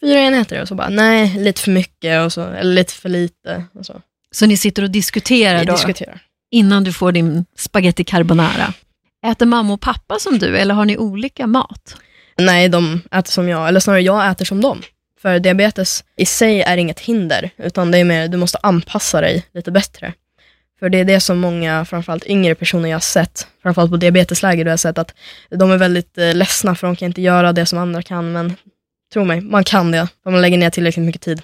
fyra 0.00 0.20
enheter 0.20 0.62
och 0.62 0.68
så 0.68 0.74
bara, 0.74 0.88
nej, 0.88 1.38
lite 1.38 1.60
för 1.60 1.70
mycket 1.70 2.24
och 2.24 2.32
så, 2.32 2.42
eller 2.42 2.74
lite 2.74 2.92
för 2.92 3.08
lite. 3.08 3.64
Och 3.74 3.86
så. 3.86 4.00
Så 4.30 4.46
ni 4.46 4.56
sitter 4.56 4.82
och 4.82 4.90
diskuterar 4.90 5.60
Vi 5.60 5.66
då, 5.66 5.72
diskuterar. 5.72 6.20
innan 6.50 6.84
du 6.84 6.92
får 6.92 7.12
din 7.12 7.44
spaghetti 7.56 8.04
carbonara? 8.04 8.74
Äter 9.26 9.46
mamma 9.46 9.74
och 9.74 9.80
pappa 9.80 10.18
som 10.18 10.38
du, 10.38 10.58
eller 10.58 10.74
har 10.74 10.84
ni 10.84 10.98
olika 10.98 11.46
mat? 11.46 11.96
Nej, 12.38 12.68
de 12.68 13.00
äter 13.10 13.30
som 13.30 13.48
jag, 13.48 13.68
eller 13.68 13.80
snarare 13.80 14.02
jag 14.02 14.30
äter 14.30 14.44
som 14.44 14.60
dem. 14.60 14.82
För 15.22 15.38
diabetes 15.38 16.04
i 16.16 16.26
sig 16.26 16.62
är 16.62 16.76
inget 16.76 17.00
hinder, 17.00 17.50
utan 17.56 17.90
det 17.90 17.98
är 17.98 18.04
mer, 18.04 18.28
du 18.28 18.36
måste 18.36 18.58
anpassa 18.62 19.20
dig 19.20 19.46
lite 19.52 19.70
bättre. 19.70 20.12
För 20.78 20.88
det 20.88 20.98
är 20.98 21.04
det 21.04 21.20
som 21.20 21.38
många, 21.38 21.84
framförallt 21.84 22.26
yngre 22.26 22.54
personer 22.54 22.88
jag 22.88 22.94
har 22.94 23.00
sett, 23.00 23.46
framförallt 23.62 23.90
på 23.90 23.96
diabetesläger, 23.96 24.64
du 24.64 24.70
har 24.70 24.76
sett 24.76 24.98
att 24.98 25.14
de 25.50 25.70
är 25.70 25.76
väldigt 25.76 26.18
eh, 26.18 26.34
ledsna 26.34 26.74
för 26.74 26.86
de 26.86 26.96
kan 26.96 27.06
inte 27.06 27.22
göra 27.22 27.52
det 27.52 27.66
som 27.66 27.78
andra 27.78 28.02
kan, 28.02 28.32
men 28.32 28.56
tro 29.12 29.24
mig, 29.24 29.40
man 29.40 29.64
kan 29.64 29.90
det 29.90 30.08
om 30.24 30.32
man 30.32 30.42
lägger 30.42 30.58
ner 30.58 30.70
tillräckligt 30.70 31.06
mycket 31.06 31.22
tid. 31.22 31.42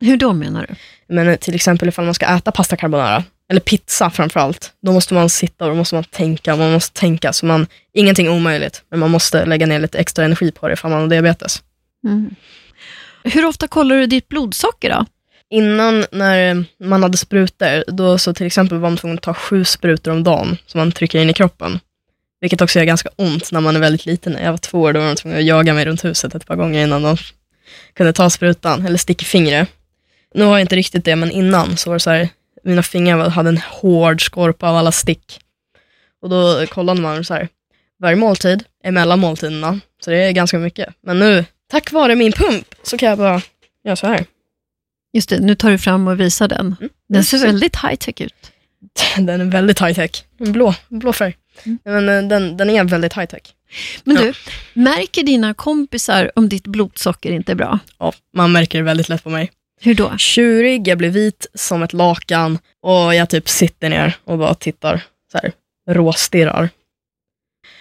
Hur 0.00 0.16
då 0.16 0.32
menar 0.32 0.66
du? 0.68 0.74
Men 1.14 1.38
till 1.38 1.54
exempel 1.54 1.88
ifall 1.88 2.04
man 2.04 2.14
ska 2.14 2.26
äta 2.26 2.52
pasta 2.52 2.76
carbonara, 2.76 3.24
eller 3.50 3.60
pizza 3.60 4.10
framförallt, 4.10 4.72
då 4.82 4.92
måste 4.92 5.14
man 5.14 5.30
sitta 5.30 5.64
och 5.64 5.70
då 5.70 5.76
måste 5.76 5.94
man 5.94 6.04
tänka 6.04 6.56
man 6.56 6.72
måste 6.72 7.00
tänka, 7.00 7.32
så 7.32 7.46
man, 7.46 7.66
ingenting 7.92 8.28
omöjligt, 8.28 8.82
men 8.90 9.00
man 9.00 9.10
måste 9.10 9.44
lägga 9.44 9.66
ner 9.66 9.80
lite 9.80 9.98
extra 9.98 10.24
energi 10.24 10.52
på 10.52 10.68
det 10.68 10.72
ifall 10.72 10.90
man 10.90 11.00
har 11.00 11.08
diabetes. 11.08 11.62
Mm. 12.06 12.34
Hur 13.24 13.44
ofta 13.44 13.68
kollar 13.68 13.96
du 13.96 14.06
ditt 14.06 14.28
blodsocker 14.28 14.90
då? 14.90 15.06
Innan 15.50 16.06
när 16.10 16.64
man 16.84 17.02
hade 17.02 17.16
sprutor, 17.16 17.90
då 17.90 18.18
så 18.18 18.34
till 18.34 18.46
exempel 18.46 18.78
var 18.78 18.90
man 18.90 18.96
tvungen 18.96 19.18
att 19.18 19.22
ta 19.22 19.34
sju 19.34 19.64
sprutor 19.64 20.12
om 20.12 20.24
dagen 20.24 20.56
som 20.66 20.78
man 20.78 20.92
trycker 20.92 21.18
in 21.18 21.30
i 21.30 21.32
kroppen. 21.32 21.80
Vilket 22.40 22.60
också 22.60 22.78
gör 22.78 22.86
ganska 22.86 23.08
ont 23.16 23.52
när 23.52 23.60
man 23.60 23.76
är 23.76 23.80
väldigt 23.80 24.06
liten. 24.06 24.32
När 24.32 24.44
jag 24.44 24.50
var 24.50 24.58
två 24.58 24.80
år 24.80 24.92
då 24.92 25.00
var 25.00 25.06
man 25.06 25.16
tvungen 25.16 25.38
att 25.38 25.44
jaga 25.44 25.74
mig 25.74 25.84
runt 25.84 26.04
huset 26.04 26.34
ett 26.34 26.46
par 26.46 26.56
gånger 26.56 26.82
innan 26.82 27.02
de 27.02 27.16
kunde 27.94 28.12
ta 28.12 28.30
sprutan, 28.30 28.86
eller 28.86 28.98
stick 28.98 29.22
i 29.22 29.24
fingret. 29.24 29.68
Nu 30.34 30.44
har 30.44 30.52
jag 30.52 30.60
inte 30.60 30.76
riktigt 30.76 31.04
det, 31.04 31.16
men 31.16 31.30
innan 31.30 31.76
så 31.76 31.90
var 31.90 31.94
det 31.94 32.00
så 32.00 32.10
här, 32.10 32.28
mina 32.64 32.82
fingrar 32.82 33.28
hade 33.30 33.48
en 33.48 33.58
hård 33.58 34.22
skorpa 34.22 34.68
av 34.68 34.76
alla 34.76 34.92
stick. 34.92 35.40
Och 36.22 36.28
då 36.30 36.66
kollade 36.66 37.00
man 37.00 37.24
så 37.24 37.34
här, 37.34 37.48
varje 38.02 38.16
måltid, 38.16 38.64
emellan 38.84 39.18
måltiderna, 39.20 39.80
så 40.04 40.10
det 40.10 40.16
är 40.16 40.32
ganska 40.32 40.58
mycket. 40.58 40.94
Men 41.02 41.18
nu, 41.18 41.44
tack 41.70 41.92
vare 41.92 42.16
min 42.16 42.32
pump, 42.32 42.74
så 42.82 42.98
kan 42.98 43.08
jag 43.08 43.18
bara 43.18 43.42
göra 43.84 43.96
så 43.96 44.06
här. 44.06 44.24
Just 45.12 45.28
det, 45.28 45.40
nu 45.40 45.54
tar 45.54 45.70
du 45.70 45.78
fram 45.78 46.08
och 46.08 46.20
visar 46.20 46.48
den. 46.48 46.76
Den 47.08 47.24
ser 47.24 47.38
väldigt 47.38 47.76
high-tech 47.76 48.20
ut. 48.22 48.52
Den 49.16 49.40
är 49.40 49.44
väldigt 49.44 49.80
high-tech. 49.80 50.24
En 50.38 50.52
Blå, 50.52 50.74
blå 50.88 51.12
färg. 51.12 51.36
Mm. 51.64 51.78
Men 51.84 52.08
eh, 52.08 52.28
den, 52.28 52.56
den 52.56 52.70
är 52.70 52.84
väldigt 52.84 53.12
high-tech. 53.12 53.42
Men 54.04 54.16
Ja. 54.16 54.22
du, 54.22 54.32
märker 54.72 55.22
dina 55.22 55.54
kompisar 55.54 56.30
om 56.34 56.48
ditt 56.48 56.66
blodsocker 56.66 57.32
inte 57.32 57.52
är 57.52 57.56
bra? 57.56 57.78
Ja, 57.98 58.12
man 58.36 58.52
märker 58.52 58.78
det 58.78 58.84
väldigt 58.84 59.08
lätt 59.08 59.24
på 59.24 59.30
mig. 59.30 59.50
Hur 59.84 59.94
då? 59.94 60.16
Tjurig, 60.18 60.88
jag 60.88 60.98
blir 60.98 61.10
vit 61.10 61.46
som 61.54 61.82
ett 61.82 61.92
lakan 61.92 62.58
och 62.80 63.14
jag 63.14 63.30
typ 63.30 63.48
sitter 63.48 63.88
ner 63.90 64.16
och 64.24 64.38
bara 64.38 64.54
tittar 64.54 65.04
så 65.32 65.38
här, 65.38 65.52
råstirrar. 65.88 66.68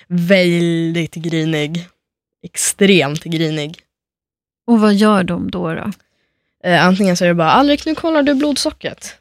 Väldigt 0.07 1.15
grinig. 1.15 1.87
Extremt 2.43 3.23
grinig. 3.23 3.79
Och 4.67 4.79
vad 4.81 4.93
gör 4.93 5.23
de 5.23 5.51
då? 5.51 5.73
då? 5.73 5.91
Eh, 6.63 6.85
antingen 6.85 7.17
så 7.17 7.23
är 7.23 7.27
det 7.27 7.33
bara, 7.33 7.51
Alrik 7.51 7.85
nu 7.85 7.95
kollar 7.95 8.23
du 8.23 8.33
blodsockret. 8.33 9.15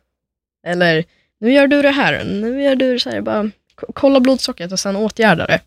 Eller, 0.66 1.04
nu 1.40 1.52
gör 1.52 1.66
du 1.66 1.82
det 1.82 1.90
här. 1.90 2.24
Nu 2.24 2.62
gör 2.62 2.76
du 2.76 2.98
så 2.98 3.10
här, 3.10 3.20
bara 3.20 3.50
ko- 3.74 3.92
kolla 3.94 4.20
blodsockret 4.20 4.72
och 4.72 4.80
sen 4.80 4.96
åtgärda 4.96 5.46
det. 5.46 5.60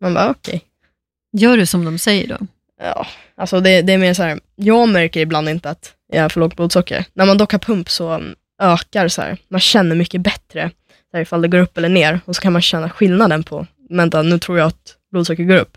Man 0.00 0.14
bara, 0.14 0.30
okej. 0.30 0.64
Gör 1.32 1.56
du 1.56 1.66
som 1.66 1.84
de 1.84 1.98
säger 1.98 2.28
då? 2.28 2.38
Ja, 2.80 3.06
alltså 3.34 3.60
det, 3.60 3.82
det 3.82 3.92
är 3.92 3.98
mer 3.98 4.14
så 4.14 4.22
här, 4.22 4.40
jag 4.56 4.88
märker 4.88 5.20
ibland 5.20 5.48
inte 5.48 5.70
att 5.70 5.94
jag 6.14 6.22
har 6.22 6.28
för 6.28 6.40
lågt 6.40 6.56
blodsocker. 6.56 7.04
När 7.12 7.26
man 7.26 7.38
dock 7.38 7.52
har 7.52 7.58
pump 7.58 7.90
så 7.90 8.08
mm, 8.10 8.34
ökar 8.62 9.08
så 9.08 9.22
här, 9.22 9.36
man 9.48 9.60
känner 9.60 9.96
mycket 9.96 10.20
bättre 10.20 10.70
så 11.10 11.16
här, 11.16 11.22
ifall 11.22 11.42
det 11.42 11.48
går 11.48 11.58
upp 11.58 11.78
eller 11.78 11.88
ner 11.88 12.20
och 12.24 12.36
så 12.36 12.42
kan 12.42 12.52
man 12.52 12.62
känna 12.62 12.90
skillnaden 12.90 13.42
på, 13.42 13.66
vänta 13.90 14.22
nu 14.22 14.38
tror 14.38 14.58
jag 14.58 14.66
att 14.66 14.96
blodsocker 15.12 15.44
går 15.44 15.56
upp. 15.56 15.76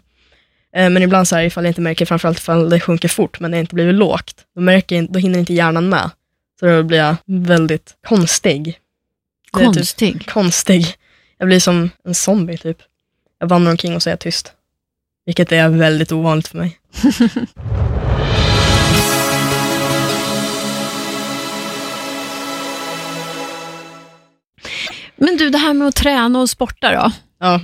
Eh, 0.75 0.89
men 0.89 1.03
ibland 1.03 1.27
så 1.27 1.36
här, 1.36 1.44
ifall 1.44 1.63
jag 1.63 1.70
inte 1.70 1.82
märker, 1.82 2.06
framförallt 2.06 2.38
ifall 2.38 2.70
det 2.70 2.79
sjunker 2.79 3.08
fort 3.08 3.39
men 3.39 3.51
det 3.51 3.60
inte 3.60 3.75
blivit 3.75 3.96
lågt, 3.96 4.46
då, 4.56 4.62
märker 4.62 5.08
då 5.10 5.20
hinner 5.20 5.39
inte 5.39 5.53
hjärnan 5.53 5.89
med. 5.89 6.10
Så 6.60 6.65
då 6.65 6.84
blir 6.84 6.98
jag 6.98 7.15
väldigt 7.25 7.96
konstig. 8.08 8.67
Är 8.67 9.60
typ- 9.60 9.75
Konstig. 9.75 10.29
konstig. 10.29 10.86
Jag 11.38 11.48
blir 11.48 11.60
som 11.60 11.89
en 12.03 12.15
zombie 12.15 12.58
typ. 12.58 12.77
Jag 13.39 13.48
vandrar 13.48 13.72
omkring 13.72 13.96
och 13.96 14.03
så 14.03 14.10
är 14.10 14.12
jag 14.12 14.20
tyst. 14.20 14.53
Vilket 15.25 15.51
är 15.51 15.70
väldigt 15.70 16.12
ovanligt 16.12 16.48
för 16.48 16.58
mig. 16.58 16.79
Men 25.17 25.38
du, 25.38 25.50
det 25.50 25.57
här 25.57 25.74
med 25.74 25.88
att 25.88 25.95
träna 25.95 26.39
och 26.39 26.50
sporta 26.50 26.91
då? 26.91 27.12
Ja, 27.39 27.62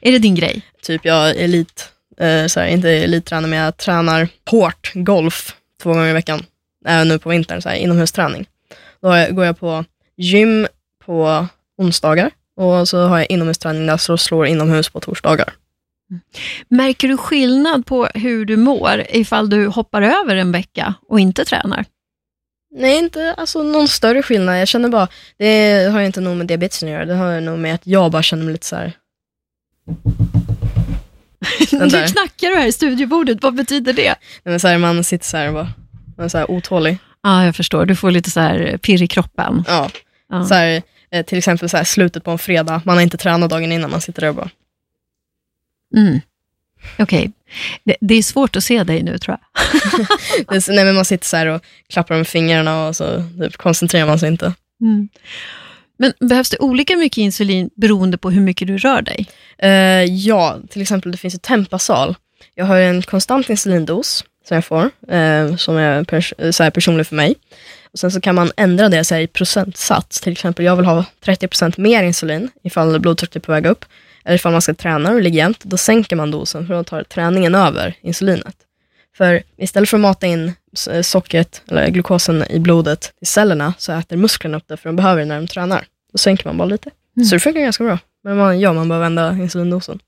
Är 0.00 0.12
det 0.12 0.18
din 0.18 0.34
grej? 0.34 0.62
typ 0.82 1.04
jag 1.04 1.30
är 1.30 1.34
elit, 1.34 1.88
eh, 2.20 2.46
så 2.46 2.60
här, 2.60 2.66
inte 2.66 2.90
elittränare, 2.90 3.50
men 3.50 3.58
jag 3.58 3.76
tränar 3.76 4.28
hårt 4.50 4.92
golf 4.94 5.56
två 5.82 5.92
gånger 5.92 6.08
i 6.08 6.12
veckan. 6.12 6.42
Även 6.86 7.08
nu 7.08 7.18
på 7.18 7.28
vintern, 7.28 7.62
så 7.62 7.68
här, 7.68 7.76
inomhusträning. 7.76 8.46
Då 9.02 9.08
går 9.34 9.44
jag 9.44 9.58
på 9.60 9.84
gym 10.16 10.66
på 11.04 11.46
onsdagar 11.78 12.30
och 12.56 12.88
så 12.88 13.06
har 13.06 13.18
jag 13.18 13.30
inomhusträning 13.30 13.86
där 13.86 13.96
så 13.96 14.18
slår 14.18 14.46
inomhus 14.46 14.88
på 14.88 15.00
torsdagar. 15.00 15.52
Märker 16.68 17.08
du 17.08 17.16
skillnad 17.16 17.86
på 17.86 18.08
hur 18.14 18.44
du 18.44 18.56
mår 18.56 19.02
ifall 19.08 19.50
du 19.50 19.66
hoppar 19.66 20.02
över 20.02 20.36
en 20.36 20.52
vecka 20.52 20.94
och 21.08 21.20
inte 21.20 21.44
tränar? 21.44 21.84
Nej, 22.76 22.98
inte 22.98 23.34
alltså, 23.34 23.62
någon 23.62 23.88
större 23.88 24.22
skillnad. 24.22 24.60
Jag 24.60 24.68
känner 24.68 24.88
bara, 24.88 25.08
det 25.36 25.90
har 25.92 26.00
ju 26.00 26.06
inte 26.06 26.20
nog 26.20 26.36
med 26.36 26.46
diabetesen 26.46 26.88
att 26.88 26.92
göra. 26.92 27.04
Det 27.04 27.14
har 27.14 27.40
nog 27.40 27.58
med 27.58 27.74
att 27.74 27.86
jag 27.86 28.12
bara 28.12 28.22
känner 28.22 28.44
mig 28.44 28.52
lite 28.52 28.66
så 28.66 28.76
här. 28.76 28.92
Den 31.70 31.88
Nu 31.88 32.06
knackar 32.06 32.48
du 32.48 32.56
här 32.56 32.66
i 32.66 32.72
studiobordet, 32.72 33.42
vad 33.42 33.54
betyder 33.54 33.92
det? 33.92 34.08
Nej, 34.08 34.16
men 34.42 34.60
så 34.60 34.68
här 34.68 34.78
man 34.78 35.04
sitter 35.04 35.26
så 35.26 35.36
här 35.36 35.48
och 35.48 35.54
bara, 35.54 35.72
man 36.16 36.24
är 36.24 36.28
så 36.28 36.38
här 36.38 36.50
otålig. 36.50 36.98
Ja, 37.22 37.44
jag 37.44 37.56
förstår. 37.56 37.86
Du 37.86 37.96
får 37.96 38.10
lite 38.10 38.30
så 38.30 38.40
här 38.40 38.76
pirr 38.76 39.02
i 39.02 39.06
kroppen. 39.06 39.64
Ja. 39.66 39.90
Ja. 40.28 40.44
Så 40.44 40.54
här, 40.54 40.82
eh, 41.10 41.24
till 41.26 41.38
exempel 41.38 41.68
så 41.68 41.76
här, 41.76 41.84
slutet 41.84 42.24
på 42.24 42.30
en 42.30 42.38
fredag, 42.38 42.82
man 42.84 42.96
har 42.96 43.02
inte 43.02 43.16
tränat 43.16 43.50
dagen 43.50 43.72
innan, 43.72 43.90
man 43.90 44.00
sitter 44.00 44.20
där 44.20 44.28
och 44.28 44.34
bara, 44.34 44.50
Mm. 45.96 46.20
Okej, 46.98 47.32
det, 47.84 47.96
det 48.00 48.14
är 48.14 48.22
svårt 48.22 48.56
att 48.56 48.64
se 48.64 48.84
dig 48.84 49.02
nu 49.02 49.18
tror 49.18 49.36
jag. 49.38 50.06
nej, 50.68 50.84
men 50.84 50.94
man 50.94 51.04
sitter 51.04 51.26
så 51.26 51.36
här 51.36 51.46
och 51.46 51.62
klappar 51.88 52.16
med 52.16 52.28
fingrarna 52.28 52.88
och 52.88 52.96
så 52.96 53.24
typ, 53.40 53.56
koncentrerar 53.56 54.06
man 54.06 54.18
sig 54.18 54.28
inte. 54.28 54.52
Mm. 54.80 55.08
Men 55.98 56.12
behövs 56.28 56.50
det 56.50 56.58
olika 56.58 56.96
mycket 56.96 57.18
insulin 57.18 57.70
beroende 57.76 58.18
på 58.18 58.30
hur 58.30 58.40
mycket 58.40 58.68
du 58.68 58.78
rör 58.78 59.02
dig? 59.02 59.26
Eh, 59.58 60.04
ja, 60.04 60.58
till 60.70 60.82
exempel 60.82 61.12
det 61.12 61.18
finns 61.18 61.34
ett 61.34 61.42
Tempasal. 61.42 62.14
Jag 62.54 62.64
har 62.64 62.76
ju 62.76 62.84
en 62.84 63.02
konstant 63.02 63.50
insulindos 63.50 64.24
som 64.48 64.54
jag 64.54 64.64
får, 64.64 64.90
eh, 65.08 65.56
som 65.56 65.76
är 65.76 66.04
pers- 66.04 66.52
så 66.52 66.70
personlig 66.70 67.06
för 67.06 67.16
mig. 67.16 67.34
Och 67.92 67.98
sen 67.98 68.10
så 68.10 68.20
kan 68.20 68.34
man 68.34 68.52
ändra 68.56 68.88
det 68.88 69.04
så 69.04 69.16
i 69.16 69.26
procentsats. 69.26 70.20
Till 70.20 70.32
exempel 70.32 70.64
jag 70.64 70.76
vill 70.76 70.84
ha 70.86 71.04
30% 71.24 71.78
mer 71.78 72.02
insulin 72.02 72.50
ifall 72.62 73.00
blodtrycket 73.00 73.36
är 73.36 73.40
på 73.40 73.52
väg 73.52 73.66
upp. 73.66 73.84
Eller 74.26 74.34
ifall 74.34 74.52
man 74.52 74.62
ska 74.62 74.74
träna 74.74 75.20
jämnt, 75.20 75.64
då 75.64 75.76
sänker 75.76 76.16
man 76.16 76.30
dosen 76.30 76.66
för 76.66 76.74
då 76.74 76.84
tar 76.84 77.02
träningen 77.02 77.54
över 77.54 77.94
insulinet. 78.00 78.56
För 79.16 79.42
istället 79.56 79.88
för 79.88 79.96
att 79.96 80.00
mata 80.00 80.26
in 80.26 80.52
s- 80.72 81.08
sockret, 81.10 81.62
eller 81.68 81.88
glukosen 81.88 82.44
i 82.50 82.58
blodet 82.58 83.00
till 83.18 83.26
cellerna, 83.26 83.74
så 83.78 83.92
äter 83.92 84.16
musklerna 84.16 84.56
upp 84.56 84.64
det, 84.68 84.76
för 84.76 84.88
de 84.88 84.96
behöver 84.96 85.20
det 85.20 85.26
när 85.26 85.36
de 85.36 85.46
tränar. 85.46 85.84
Då 86.12 86.18
sänker 86.18 86.44
man 86.46 86.58
bara 86.58 86.64
lite. 86.68 86.90
Mm. 87.16 87.26
Så 87.26 87.34
det 87.36 87.40
funkar 87.40 87.60
ganska 87.60 87.84
bra. 87.84 87.98
Men 88.24 88.36
man, 88.36 88.60
ja, 88.60 88.72
man 88.72 88.88
behöver 88.88 89.04
vända 89.04 89.30
insulindosen. 89.32 89.98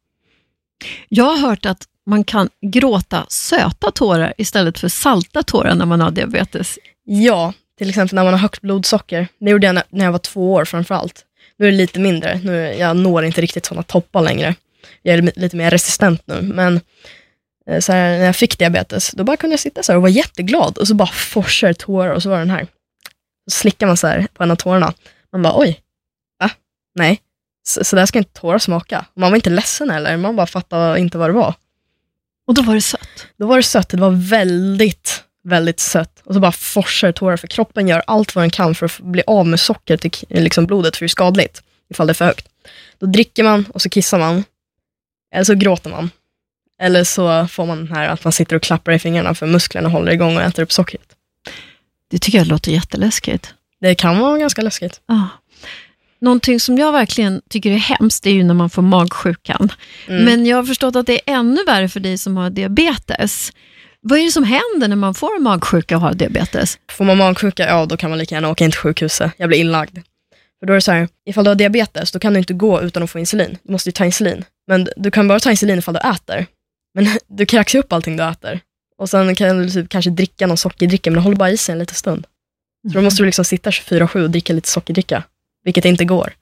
Jag 1.09 1.25
har 1.25 1.39
hört 1.49 1.67
att 1.67 1.85
man 2.07 2.25
kan 2.25 2.49
gråta 2.63 3.27
söta 3.29 3.91
tårar 3.91 4.35
istället 4.39 4.79
för 4.79 4.89
salta 4.89 5.43
tårar 5.43 5.75
när 5.75 5.87
man 5.87 6.01
har 6.01 6.11
diabetes. 6.11 6.79
Ja, 7.05 7.53
till 7.79 7.89
exempel 7.89 8.17
när 8.17 8.25
man 8.25 8.33
har 8.33 8.41
högt 8.41 8.61
blodsocker. 8.61 9.29
Det 9.39 9.51
gjorde 9.51 9.67
jag 9.67 9.75
när- 9.75 9.85
när 9.91 10.05
jag 10.05 10.13
var 10.13 10.19
två 10.19 10.53
år 10.53 10.65
framför 10.65 10.95
allt. 10.95 11.25
Nu 11.59 11.67
är 11.69 11.71
det 11.71 11.77
lite 11.77 12.01
mindre. 12.01 12.41
Nu, 12.45 12.53
jag 12.75 12.97
når 12.97 13.25
inte 13.25 13.41
riktigt 13.41 13.67
sådana 13.67 13.83
toppar 13.83 14.23
längre. 14.23 14.55
Jag 15.03 15.15
är 15.19 15.23
li- 15.23 15.33
lite 15.37 15.57
mer 15.57 15.71
resistent 15.71 16.23
nu. 16.27 16.43
Men 16.43 16.81
eh, 17.71 17.81
så 17.81 17.93
här, 17.93 18.19
när 18.19 18.25
jag 18.27 18.37
fick 18.37 18.59
diabetes, 18.59 19.11
då 19.11 19.25
bara 19.25 19.37
kunde 19.37 19.53
jag 19.53 19.61
sitta 19.61 19.83
så 19.83 19.95
och 19.97 20.03
vara 20.03 20.11
jätteglad 20.11 20.79
och 20.79 20.89
så 20.89 20.95
bara 20.95 21.09
forsar 21.09 21.73
tårar 21.73 22.11
och 22.13 22.23
så 22.23 22.31
var 22.31 22.39
den 22.39 22.51
här. 22.51 22.67
Så 23.51 23.59
slickar 23.59 23.87
man 23.87 23.97
så 23.97 24.25
på 24.35 24.43
en 24.43 24.51
av 24.51 24.57
tårarna. 24.57 24.93
Man 25.33 25.43
bara 25.43 25.59
oj, 25.61 25.81
va? 26.41 26.51
Nej, 26.95 27.21
så, 27.69 27.85
så 27.85 27.97
där 27.97 28.07
ska 28.07 28.19
inte 28.19 28.41
tårar 28.41 28.59
smaka. 28.59 29.07
Man 29.17 29.31
var 29.31 29.37
inte 29.37 29.51
ledsen 29.51 29.91
eller, 29.91 30.17
man 30.17 30.37
bara 30.37 30.47
fattade 30.47 31.01
inte 31.01 31.19
vad 31.19 31.29
det 31.29 31.35
var. 31.35 31.55
Och 32.47 32.55
då 32.55 32.63
var 32.63 32.75
det 32.75 32.81
sött. 32.81 33.27
Då 33.39 33.47
var 33.47 33.57
det 33.57 33.63
sött, 33.63 33.89
det 33.89 33.97
var 33.97 34.11
väldigt, 34.11 35.25
väldigt 35.49 35.81
sött. 35.81 36.23
Och 36.25 36.35
så 36.35 36.41
bara 36.41 36.53
forsar 36.53 37.13
tårar, 37.13 37.37
för 37.37 37.47
kroppen 37.47 37.89
gör 37.89 38.03
allt 38.07 38.35
vad 38.35 38.43
den 38.43 38.51
kan 38.51 38.75
för 38.75 38.87
att 38.87 39.01
bli 39.01 39.23
av 39.27 39.47
med 39.47 39.61
sockret 39.61 40.05
i 40.05 40.41
liksom 40.41 40.67
blodet, 40.67 40.97
för 40.97 41.05
det 41.05 41.07
är 41.07 41.09
skadligt 41.09 41.63
ifall 41.91 42.07
det 42.07 42.13
är 42.13 42.15
för 42.15 42.25
högt. 42.25 42.49
Då 42.99 43.07
dricker 43.07 43.45
man 43.45 43.65
och 43.75 43.83
så 43.83 43.89
kissar 43.89 44.19
man, 44.19 44.45
eller 45.35 45.45
så 45.45 45.55
gråter 45.55 45.91
man. 45.91 46.11
Eller 46.81 47.05
så 47.05 47.47
får 47.47 47.67
man 47.67 47.79
den 47.79 47.93
här 47.93 48.09
att 48.09 48.25
man 48.25 48.33
sitter 48.33 48.57
och 48.57 48.63
klappar 48.63 48.93
i 48.93 48.99
fingrarna 48.99 49.35
för 49.35 49.47
musklerna 49.47 49.89
håller 49.89 50.13
igång 50.13 50.37
och 50.37 50.43
äter 50.43 50.63
upp 50.63 50.73
sockret. 50.73 51.15
Det 52.11 52.19
tycker 52.19 52.39
jag 52.39 52.47
låter 52.47 52.73
jätteläskigt. 52.73 53.55
Det 53.81 53.95
kan 53.95 54.19
vara 54.19 54.39
ganska 54.39 54.63
läskigt. 54.63 55.01
Ah. 55.07 55.25
Någonting 56.21 56.61
som 56.61 56.79
jag 56.79 56.93
verkligen 56.93 57.43
tycker 57.49 57.71
är 57.71 57.77
hemskt, 57.77 58.25
det 58.25 58.31
är 58.31 58.35
ju 58.35 58.45
när 58.45 58.55
man 58.55 58.71
får 58.71 58.83
magsjukan. 58.83 59.73
Mm. 60.07 60.25
Men 60.25 60.47
jag 60.47 60.57
har 60.57 60.65
förstått 60.65 60.97
att 60.97 61.07
det 61.07 61.31
är 61.31 61.35
ännu 61.35 61.65
värre 61.65 61.89
för 61.89 62.01
dig 62.01 62.19
som 62.19 62.37
har 62.37 62.51
diabetes. 62.51 63.53
Vad 64.01 64.19
är 64.19 64.25
det 64.25 64.31
som 64.31 64.45
händer 64.45 64.89
när 64.89 64.97
man 64.97 65.15
får 65.15 65.41
magsjuka 65.41 65.97
och 65.97 66.03
har 66.03 66.15
diabetes? 66.15 66.79
Får 66.91 67.05
man 67.05 67.17
magsjuka, 67.17 67.69
ja 67.69 67.87
då 67.87 67.97
kan 67.97 68.11
man 68.11 68.19
lika 68.19 68.35
gärna 68.35 68.51
åka 68.51 68.65
in 68.65 68.71
till 68.71 68.81
sjukhuset. 68.81 69.33
Jag 69.37 69.49
blir 69.49 69.59
inlagd. 69.59 69.99
För 70.61 70.67
då 70.67 70.73
är 70.73 70.75
det 70.75 70.81
så 70.81 70.93
här, 70.93 71.09
ifall 71.27 71.45
du 71.45 71.51
har 71.51 71.55
diabetes, 71.55 72.13
då 72.13 72.19
kan 72.19 72.33
du 72.33 72.39
inte 72.39 72.55
gå 72.55 72.83
utan 72.83 73.03
att 73.03 73.11
få 73.11 73.19
insulin. 73.19 73.59
Du 73.63 73.73
måste 73.73 73.89
ju 73.89 73.93
ta 73.93 74.05
insulin. 74.05 74.45
Men 74.67 74.89
du 74.97 75.11
kan 75.11 75.29
bara 75.29 75.41
ta 75.41 75.51
insulin 75.51 75.79
ifall 75.79 75.95
du 75.95 76.01
äter. 76.01 76.47
Men 76.95 77.09
du 77.27 77.47
kräks 77.47 77.75
ju 77.75 77.79
upp 77.79 77.93
allting 77.93 78.17
du 78.17 78.25
äter. 78.25 78.61
Och 78.99 79.11
sen 79.11 79.35
kan 79.35 79.59
du 79.59 79.71
typ 79.71 79.89
kanske 79.89 80.11
dricka 80.11 80.47
någon 80.47 80.57
sockerdricka, 80.57 81.11
men 81.11 81.15
det 81.15 81.21
håller 81.21 81.37
bara 81.37 81.51
i 81.51 81.57
sig 81.57 81.73
en 81.73 81.79
liten 81.79 81.95
stund. 81.95 82.27
Så 82.89 82.99
då 82.99 83.03
måste 83.03 83.23
du 83.23 83.27
liksom 83.27 83.45
sitta 83.45 83.71
24-7 83.71 84.23
och 84.23 84.31
dricka 84.31 84.53
lite 84.53 84.69
sockerdricka, 84.69 85.23
vilket 85.65 85.85
inte 85.85 86.05
går. 86.05 86.33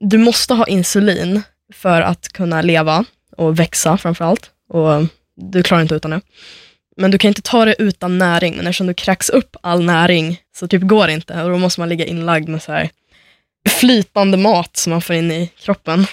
Du 0.00 0.18
måste 0.18 0.54
ha 0.54 0.66
insulin 0.66 1.42
för 1.72 2.02
att 2.02 2.28
kunna 2.28 2.62
leva 2.62 3.04
och 3.36 3.58
växa 3.58 3.98
framför 3.98 4.24
allt. 4.24 4.50
Och 4.68 5.06
du 5.36 5.62
klarar 5.62 5.82
inte 5.82 5.94
utan 5.94 6.10
det. 6.10 6.20
Men 7.00 7.10
du 7.10 7.18
kan 7.18 7.28
inte 7.28 7.42
ta 7.42 7.64
det 7.64 7.74
utan 7.78 8.18
näring, 8.18 8.56
men 8.56 8.66
eftersom 8.66 8.86
du 8.86 8.94
kräks 8.94 9.28
upp 9.28 9.56
all 9.62 9.84
näring 9.84 10.40
så 10.56 10.68
typ 10.68 10.82
går 10.82 11.06
det 11.06 11.12
inte. 11.12 11.42
Och 11.42 11.50
då 11.50 11.58
måste 11.58 11.80
man 11.80 11.88
ligga 11.88 12.04
inlagd 12.04 12.48
med 12.48 12.62
så 12.62 12.72
här 12.72 12.90
flytande 13.68 14.36
mat 14.36 14.76
som 14.76 14.90
man 14.90 15.02
får 15.02 15.16
in 15.16 15.30
i 15.30 15.50
kroppen. 15.58 16.06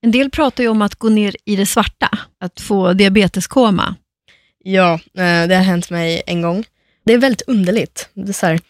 En 0.00 0.10
del 0.10 0.30
pratar 0.30 0.62
ju 0.62 0.68
om 0.68 0.82
att 0.82 0.94
gå 0.94 1.08
ner 1.08 1.36
i 1.44 1.56
det 1.56 1.66
svarta, 1.66 2.18
att 2.40 2.60
få 2.60 2.92
diabeteskoma. 2.92 3.94
Ja, 4.64 4.92
eh, 4.94 5.46
det 5.48 5.54
har 5.54 5.62
hänt 5.62 5.90
mig 5.90 6.22
en 6.26 6.42
gång. 6.42 6.64
Det 7.04 7.12
är 7.12 7.18
väldigt 7.18 7.48
underligt. 7.48 8.08
Det 8.14 8.28
är 8.28 8.32
så 8.32 8.46
här, 8.46 8.60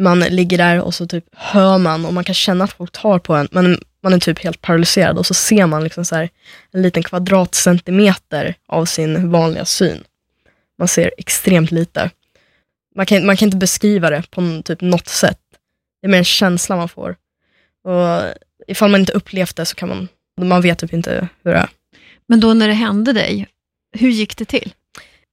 man 0.00 0.20
ligger 0.20 0.58
där 0.58 0.80
och 0.80 0.94
så 0.94 1.06
typ 1.06 1.24
hör 1.32 1.78
man 1.78 2.04
och 2.04 2.14
man 2.14 2.24
kan 2.24 2.34
känna 2.34 2.64
att 2.64 2.72
folk 2.72 2.92
tar 2.92 3.18
på 3.18 3.34
en, 3.34 3.48
men 3.50 3.80
man 4.02 4.12
är 4.12 4.18
typ 4.18 4.38
helt 4.38 4.62
paralyserad 4.62 5.18
och 5.18 5.26
så 5.26 5.34
ser 5.34 5.66
man 5.66 5.84
liksom 5.84 6.04
så 6.04 6.14
här, 6.14 6.28
en 6.72 6.82
liten 6.82 7.02
kvadratcentimeter 7.02 8.54
av 8.68 8.84
sin 8.84 9.30
vanliga 9.30 9.64
syn. 9.64 10.04
Man 10.78 10.88
ser 10.88 11.10
extremt 11.16 11.70
lite. 11.70 12.10
Man 12.94 13.06
kan, 13.06 13.26
man 13.26 13.36
kan 13.36 13.46
inte 13.46 13.56
beskriva 13.56 14.10
det 14.10 14.30
på 14.30 14.62
typ 14.64 14.80
något 14.80 15.08
sätt. 15.08 15.40
Det 16.00 16.06
är 16.06 16.10
mer 16.10 16.18
en 16.18 16.24
känsla 16.24 16.76
man 16.76 16.88
får. 16.88 17.16
Och 17.84 18.34
ifall 18.66 18.90
man 18.90 19.00
inte 19.00 19.12
upplevt 19.12 19.56
det 19.56 19.66
så 19.66 19.74
kan 19.74 19.88
man, 19.88 20.08
man 20.40 20.62
vet 20.62 20.78
typ 20.78 20.92
inte 20.92 21.28
hur 21.42 21.52
det 21.52 21.58
är. 21.58 21.68
Men 22.26 22.40
då 22.40 22.54
när 22.54 22.68
det 22.68 22.74
hände 22.74 23.12
dig, 23.12 23.46
hur 23.92 24.10
gick 24.10 24.36
det 24.36 24.44
till? 24.44 24.72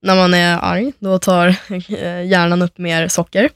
när 0.06 0.16
man 0.16 0.34
är 0.34 0.58
arg, 0.58 0.94
då 1.00 1.20
tar 1.20 1.56
hjärnan 2.24 2.62
upp 2.62 2.78
mer 2.78 3.08
socker. 3.08 3.50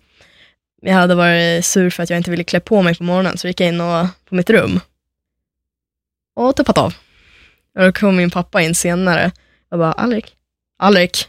Jag 0.82 0.94
hade 0.94 1.16
varit 1.16 1.66
sur 1.66 1.90
för 1.90 2.04
att 2.04 2.10
jag 2.10 2.18
inte 2.18 2.32
ville 2.32 2.44
klä 2.44 2.60
på 2.60 2.82
mig 2.82 2.96
på 2.96 3.04
morgonen, 3.04 3.38
så 3.38 3.48
gick 3.48 3.60
jag 3.60 3.68
in 3.68 3.82
och, 3.82 4.08
på 4.26 4.36
mitt 4.36 4.50
rum 4.50 4.80
och 6.36 6.56
tuppat 6.56 6.78
av. 6.78 6.94
Och 7.78 7.84
då 7.84 7.92
kom 7.92 8.16
min 8.16 8.32
pappa 8.32 8.62
in 8.62 8.76
senare 8.76 9.32
och 9.72 9.78
bara, 9.78 9.92
Alrik, 9.92 10.36
Alrik. 10.78 11.28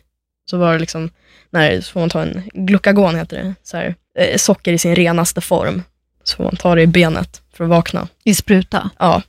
Så 0.51 0.57
var 0.57 0.73
det 0.73 0.79
liksom, 0.79 1.11
när, 1.51 1.81
så 1.81 1.93
får 1.93 2.01
man 2.01 2.11
ta 2.11 2.23
en 2.23 2.43
glukagon 2.55 3.15
heter 3.15 3.37
det, 3.37 3.55
så 3.63 3.77
här, 3.77 3.95
eh, 4.19 4.37
socker 4.37 4.73
i 4.73 4.79
sin 4.79 4.97
renaste 4.97 5.41
form. 5.41 5.83
Så 6.25 6.37
får 6.37 6.45
man 6.45 6.57
ta 6.57 6.75
det 6.75 6.83
i 6.83 6.87
benet 6.87 7.43
för 7.53 7.65
att 7.65 7.71
vakna. 7.71 8.09
I 8.25 8.35
spruta? 8.35 8.91
Ja. 8.99 9.23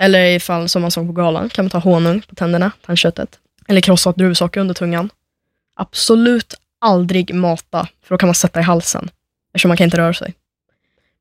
Eller 0.00 0.24
ifall, 0.24 0.68
som 0.68 0.82
man 0.82 0.90
såg 0.90 1.06
på 1.06 1.12
galan, 1.12 1.48
kan 1.48 1.64
man 1.64 1.70
ta 1.70 1.78
honung 1.78 2.20
på 2.20 2.34
tänderna, 2.34 2.72
tandköttet. 2.86 3.38
Eller 3.68 3.80
krossat 3.80 4.16
druvsocker 4.16 4.60
under 4.60 4.74
tungan. 4.74 5.10
Absolut 5.76 6.54
aldrig 6.80 7.34
mata, 7.34 7.88
för 8.02 8.14
då 8.14 8.18
kan 8.18 8.26
man 8.26 8.34
sätta 8.34 8.60
i 8.60 8.62
halsen, 8.62 9.10
eftersom 9.54 9.68
man 9.68 9.76
kan 9.76 9.84
inte 9.84 9.98
röra 9.98 10.14
sig. 10.14 10.34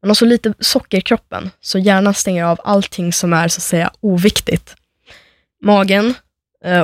Man 0.02 0.10
har 0.10 0.16
så 0.16 0.26
lite 0.26 0.54
socker 0.60 0.98
i 0.98 1.02
kroppen, 1.02 1.50
så 1.62 1.80
hjärnan 1.80 2.14
stänger 2.14 2.44
av 2.44 2.60
allting 2.64 3.14
som 3.14 3.34
är 3.34 3.48
så 3.48 3.60
att 3.60 3.64
säga 3.64 3.92
oviktigt. 4.00 4.76
Magen, 5.62 6.14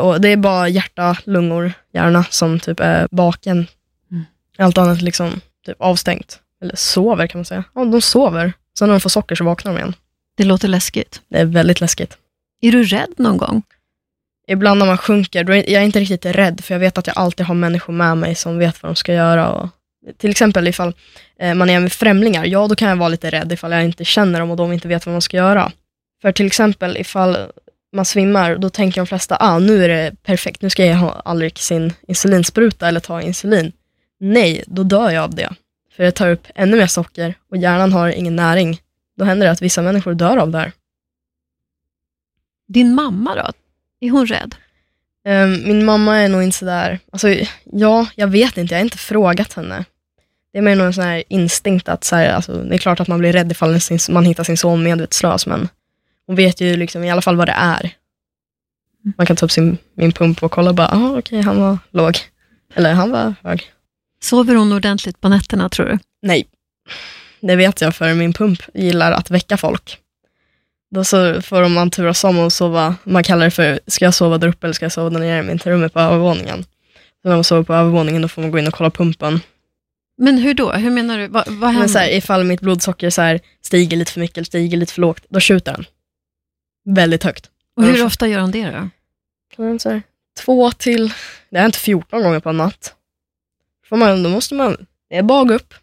och 0.02 0.22
det 0.22 0.30
är 0.30 0.38
bara 0.38 0.70
hjärta, 0.70 1.18
lungor, 1.24 1.74
hjärna 1.94 2.24
som 2.30 2.60
typ 2.60 2.80
är 2.80 3.08
baken. 3.12 3.68
Mm. 4.12 4.26
Allt 4.58 4.78
annat 4.78 5.02
liksom 5.02 5.42
typ 5.66 5.82
avstängt. 5.82 6.40
Eller 6.62 6.76
sover 6.76 7.28
kan 7.28 7.40
man 7.40 7.46
säga. 7.46 7.64
Ja, 7.76 7.86
de 7.86 8.02
sover. 8.02 8.54
Sen 8.80 8.88
när 8.88 8.94
de 8.94 9.00
får 9.00 9.10
socker 9.10 9.36
så 9.36 9.44
vaknar 9.44 9.74
de 9.74 9.78
igen. 9.78 9.94
Det 10.38 10.44
låter 10.44 10.68
läskigt. 10.68 11.22
Det 11.28 11.38
är 11.38 11.46
väldigt 11.46 11.82
läskigt. 11.82 12.18
Är 12.62 12.72
du 12.72 12.84
rädd 12.84 13.14
någon 13.18 13.38
gång? 13.38 13.64
Ibland 14.48 14.80
när 14.80 14.86
man 14.86 14.98
sjunker, 14.98 15.44
då 15.44 15.54
är 15.54 15.70
jag 15.70 15.82
är 15.82 15.86
inte 15.86 16.00
riktigt 16.00 16.26
rädd, 16.26 16.62
för 16.64 16.74
jag 16.74 16.80
vet 16.80 16.98
att 16.98 17.08
jag 17.08 17.18
alltid 17.18 17.46
har 17.46 17.56
människor 17.56 17.94
med 17.94 18.18
mig 18.18 18.36
som 18.36 18.58
vet 18.58 18.84
vad 18.84 18.90
de 18.90 18.96
ska 18.96 19.14
göra. 19.14 19.52
Och, 19.52 19.70
till 20.18 20.32
exempel 20.32 20.68
ifall 20.68 20.94
eh, 21.40 21.54
man 21.54 21.70
är 21.70 21.80
med 21.80 21.94
främlingar, 21.94 22.46
ja 22.46 22.68
då 22.68 22.76
kan 22.76 22.90
jag 22.90 22.96
vara 22.96 23.10
lite 23.10 23.30
rädd 23.30 23.52
ifall 23.52 23.72
jag 23.72 23.84
inte 23.84 24.06
känner 24.06 24.40
dem 24.40 24.52
och 24.52 24.58
de 24.58 24.74
inte 24.74 24.88
vet 24.88 25.06
vad 25.06 25.14
man 25.14 25.22
ska 25.22 25.38
göra. 25.38 25.72
För 26.22 26.32
till 26.32 26.48
exempel 26.48 26.98
ifall 26.98 27.38
man 27.94 28.06
svimmar, 28.06 28.56
då 28.56 28.70
tänker 28.70 29.02
de 29.02 29.08
flesta, 29.08 29.38
ah 29.40 29.60
nu 29.60 29.84
är 29.84 29.90
det 29.90 30.16
perfekt, 30.24 30.62
nu 30.62 30.70
ska 30.70 30.86
jag 30.86 30.98
ha 30.98 31.12
Alrik 31.12 31.60
sin 31.60 31.94
insulinspruta 32.08 32.88
eller 32.88 33.00
ta 33.00 33.22
insulin. 33.22 33.72
Nej, 34.20 34.64
då 34.68 34.84
dör 34.84 35.10
jag 35.10 35.24
av 35.24 35.36
det. 35.36 35.50
För 35.96 36.04
det 36.04 36.12
tar 36.12 36.30
upp 36.30 36.48
ännu 36.56 36.78
mer 36.78 36.88
socker 36.88 37.36
och 37.50 37.58
hjärnan 37.58 37.94
har 37.94 38.10
ingen 38.10 38.36
näring. 38.36 38.82
Då 39.18 39.26
händer 39.26 39.46
det 39.46 39.52
att 39.52 39.62
vissa 39.62 39.82
människor 39.82 40.14
dör 40.14 40.38
av 40.38 40.52
det 40.52 40.58
här. 40.58 40.72
Din 42.68 42.96
mamma 42.96 43.36
då? 43.36 43.52
Är 44.00 44.10
hon 44.10 44.28
rädd? 44.28 44.56
Ehm, 45.26 45.68
min 45.68 45.86
mamma 45.86 46.18
är 46.18 46.30
nog 46.30 46.44
inte 46.44 46.58
sådär, 46.58 47.00
alltså 47.12 47.28
ja, 47.64 48.08
jag 48.16 48.28
vet 48.28 48.58
inte, 48.58 48.74
jag 48.74 48.80
har 48.80 48.86
inte 48.86 48.98
frågat 48.98 49.54
henne. 49.54 49.86
Det 50.52 50.58
är 50.58 50.62
mer 50.62 50.76
någon 50.76 50.94
sån 50.94 51.04
här 51.04 51.24
instinkt 51.30 51.90
att 51.90 52.04
så 52.04 52.16
här, 52.16 52.34
alltså, 52.34 52.64
det 52.64 52.76
är 52.76 52.80
klart 52.80 53.00
att 53.00 53.08
man 53.08 53.20
blir 53.20 53.34
rädd 53.34 53.52
ifall 53.52 53.80
man 54.10 54.26
hittar 54.26 54.44
sin 54.44 54.58
son 54.58 54.84
medvetslös, 54.84 55.48
men 55.48 55.70
hon 56.28 56.36
vet 56.36 56.62
ju 56.62 56.78
liksom 56.78 57.04
i 57.04 57.12
alla 57.12 57.22
fall 57.22 57.36
vad 57.36 57.48
det 57.48 57.56
är. 57.58 57.90
Man 59.18 59.28
kan 59.28 59.36
ta 59.36 59.46
upp 59.46 59.52
sin, 59.52 59.78
min 59.94 60.12
pump 60.12 60.44
och 60.44 60.52
kolla 60.52 60.70
och 60.70 60.76
bara, 60.76 60.88
ah, 60.92 61.18
okej, 61.18 61.42
han 61.42 61.60
var 61.60 61.78
låg. 61.92 62.18
Eller 62.74 62.94
han 62.94 63.12
var 63.12 63.34
hög. 63.44 63.64
Sover 64.22 64.56
hon 64.56 64.72
ordentligt 64.74 65.22
på 65.22 65.30
nätterna 65.30 65.70
tror 65.70 65.86
du? 65.86 66.00
Nej, 66.22 66.46
det 67.40 67.56
vet 67.56 67.82
jag 67.82 67.96
för 67.96 68.14
min 68.14 68.34
pump 68.34 68.60
gillar 68.74 69.12
att 69.12 69.32
väcka 69.32 69.58
folk. 69.58 69.98
Då 70.92 71.04
så 71.04 71.42
får 71.42 71.70
man 71.70 71.90
turas 71.90 72.24
om 72.24 72.40
och 72.40 72.54
sova, 72.54 72.96
man 73.04 73.24
kallar 73.24 73.46
det 73.46 73.52
för, 73.52 73.80
ska 73.88 74.06
jag 74.06 74.14
sova 74.14 74.38
där 74.38 74.48
uppe 74.48 74.68
eller 74.68 74.74
ska 74.74 74.86
jag 74.86 74.92
sova 74.92 75.10
där 75.10 75.20
nere? 75.20 75.44
Mitt 75.44 75.66
rum 75.66 75.90
på 75.90 76.00
övervåningen. 76.00 76.64
Så 77.22 77.30
när 77.30 77.36
man 77.36 77.44
sover 77.44 77.64
på 77.64 77.74
övervåningen 77.74 78.22
då 78.22 78.28
får 78.28 78.42
man 78.42 78.52
gå 78.52 78.60
in 78.60 78.68
och 78.68 78.74
kolla 78.74 78.90
pumpen. 78.90 79.40
Men 80.18 80.38
hur 80.38 80.54
då? 80.54 80.72
Hur 80.72 80.92
menar 80.92 81.18
du? 81.18 81.28
Vad, 81.28 81.48
vad 81.48 81.60
Men 81.60 81.70
händer? 81.74 81.88
så 81.88 82.00
här, 82.00 82.10
ifall 82.10 82.44
mitt 82.44 82.62
blodsocker 82.62 83.10
så 83.10 83.22
här, 83.22 83.40
stiger 83.62 83.98
lite 83.98 84.12
för 84.12 84.20
mycket 84.20 84.38
eller 84.38 84.46
stiger 84.46 84.78
lite 84.78 84.94
för 84.94 85.02
lågt, 85.02 85.24
då 85.30 85.40
skjuter 85.40 85.72
den. 85.72 85.86
Väldigt 86.86 87.24
högt. 87.24 87.50
och 87.76 87.84
hur 87.84 88.06
ofta 88.06 88.28
gör 88.28 88.40
hon 88.40 88.52
det 88.52 88.66
då? 88.66 88.90
Kan 89.56 89.66
man 89.66 89.80
här, 89.86 90.02
två 90.40 90.72
till, 90.72 91.14
det 91.50 91.58
är 91.58 91.66
inte 91.66 91.80
14 91.80 92.24
gånger 92.24 92.40
på 92.40 92.50
en 92.50 92.58
natt. 92.58 92.96
Får 93.90 93.98
man, 93.98 94.24
då 94.24 94.30
måste 94.30 94.56
man, 94.56 94.86
det 95.10 95.18
är 95.18 95.24
bara 95.24 95.54
upp, 95.54 95.74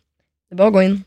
det 0.48 0.54
är 0.54 0.56
bara 0.56 0.68
att 0.68 0.74
gå 0.74 0.82
in, 0.82 1.04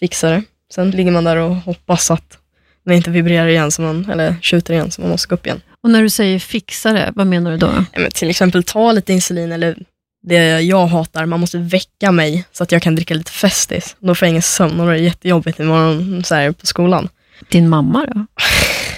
fixa 0.00 0.30
det. 0.30 0.42
Sen 0.74 0.90
ligger 0.90 1.10
man 1.10 1.24
där 1.24 1.36
och 1.36 1.54
hoppas 1.56 2.10
att 2.10 2.38
den 2.84 2.94
inte 2.94 3.10
vibrerar 3.10 3.46
igen, 3.46 3.70
så 3.70 3.82
man, 3.82 4.10
eller 4.10 4.36
skjuter 4.42 4.74
igen, 4.74 4.90
så 4.90 5.00
man 5.00 5.10
måste 5.10 5.28
gå 5.28 5.34
upp 5.34 5.46
igen. 5.46 5.60
Och 5.80 5.90
när 5.90 6.02
du 6.02 6.10
säger 6.10 6.38
fixa 6.38 6.92
det, 6.92 7.12
vad 7.16 7.26
menar 7.26 7.50
du 7.50 7.56
då? 7.56 7.84
Ja, 7.92 8.00
men 8.00 8.10
till 8.10 8.30
exempel 8.30 8.64
ta 8.64 8.92
lite 8.92 9.12
insulin, 9.12 9.52
eller 9.52 9.78
det 10.22 10.60
jag 10.60 10.86
hatar, 10.86 11.26
man 11.26 11.40
måste 11.40 11.58
väcka 11.58 12.12
mig 12.12 12.44
så 12.52 12.62
att 12.62 12.72
jag 12.72 12.82
kan 12.82 12.94
dricka 12.94 13.14
lite 13.14 13.30
Festis. 13.30 13.96
Då 13.98 14.14
får 14.14 14.26
jag 14.26 14.30
ingen 14.30 14.42
sömn 14.42 14.80
och 14.80 14.86
då 14.86 14.92
är 14.92 14.96
det 14.96 15.02
jättejobbigt 15.02 15.60
imorgon 15.60 16.24
så 16.24 16.34
här, 16.34 16.52
på 16.52 16.66
skolan. 16.66 17.08
Din 17.48 17.68
mamma 17.68 18.06
då? 18.06 18.26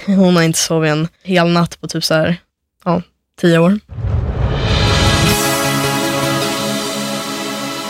Hon 0.07 0.37
har 0.37 0.43
inte 0.43 0.59
sovit 0.59 0.91
en 0.91 1.09
hel 1.23 1.49
natt 1.49 1.81
på 1.81 1.89
typ 1.89 2.05
så 2.05 2.15
här, 2.15 2.37
ja, 2.85 3.03
tio 3.41 3.59
år. 3.59 3.79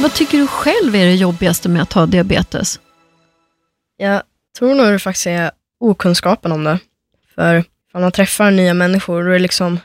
Vad 0.00 0.14
tycker 0.14 0.38
du 0.38 0.46
själv 0.46 0.96
är 0.96 1.04
det 1.04 1.14
jobbigaste 1.14 1.68
med 1.68 1.82
att 1.82 1.92
ha 1.92 2.06
diabetes? 2.06 2.80
Jag 3.96 4.22
tror 4.58 4.74
nog 4.74 4.86
det 4.86 4.98
faktiskt 4.98 5.26
är 5.26 5.50
okunskapen 5.80 6.52
om 6.52 6.64
det. 6.64 6.78
För 7.34 7.64
om 7.92 8.00
man 8.00 8.12
träffar 8.12 8.50
nya 8.50 8.74
människor, 8.74 9.22
då 9.22 9.28
är 9.28 9.32
det 9.32 9.38
liksom, 9.38 9.80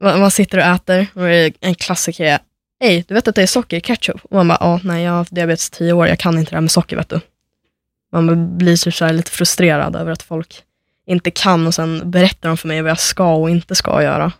man, 0.00 0.30
sitter 0.30 0.58
och 0.58 0.64
äter 0.64 1.06
och 1.14 1.22
det 1.22 1.36
är 1.36 1.52
en 1.60 1.74
klassiker 1.74 2.24
är, 2.24 2.38
Hej, 2.80 3.04
du 3.08 3.14
vet 3.14 3.28
att 3.28 3.34
det 3.34 3.42
är 3.42 3.46
socker 3.46 3.76
i 3.76 3.80
ketchup? 3.80 4.24
Och 4.24 4.36
man 4.36 4.48
bara, 4.48 4.58
ja, 4.60 4.80
nej, 4.84 5.04
jag 5.04 5.10
har 5.10 5.18
haft 5.18 5.34
diabetes 5.34 5.70
tio 5.70 5.92
år, 5.92 6.06
jag 6.06 6.18
kan 6.18 6.38
inte 6.38 6.50
det 6.50 6.56
här 6.56 6.60
med 6.60 6.70
socker, 6.70 6.96
vet 6.96 7.08
du. 7.08 7.20
Man 8.12 8.58
blir 8.58 8.76
typ 8.76 8.94
så 8.94 9.12
lite 9.12 9.30
frustrerad 9.30 9.96
över 9.96 10.12
att 10.12 10.22
folk 10.22 10.64
inte 11.10 11.30
kan 11.30 11.66
och 11.66 11.74
sen 11.74 12.10
berättar 12.10 12.48
de 12.48 12.56
för 12.56 12.68
mig 12.68 12.82
vad 12.82 12.90
jag 12.90 13.00
ska 13.00 13.34
och 13.34 13.50
inte 13.50 13.74
ska 13.74 14.02
göra. 14.02 14.32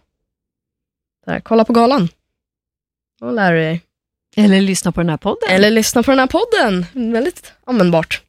Här, 1.26 1.40
kolla 1.40 1.64
på 1.64 1.72
galan. 1.72 2.08
Då 3.20 3.30
lär 3.30 3.52
du 3.52 3.58
dig. 3.58 3.80
Eller 4.36 4.60
lyssna 4.60 4.92
på 4.92 5.00
den 5.00 5.10
här 5.10 5.16
podden? 5.16 5.48
Eller 5.50 5.70
lyssna 5.70 6.02
på 6.02 6.10
den 6.10 6.18
här 6.18 6.26
podden. 6.26 6.86
Väldigt 7.12 7.52
användbart. 7.64 8.22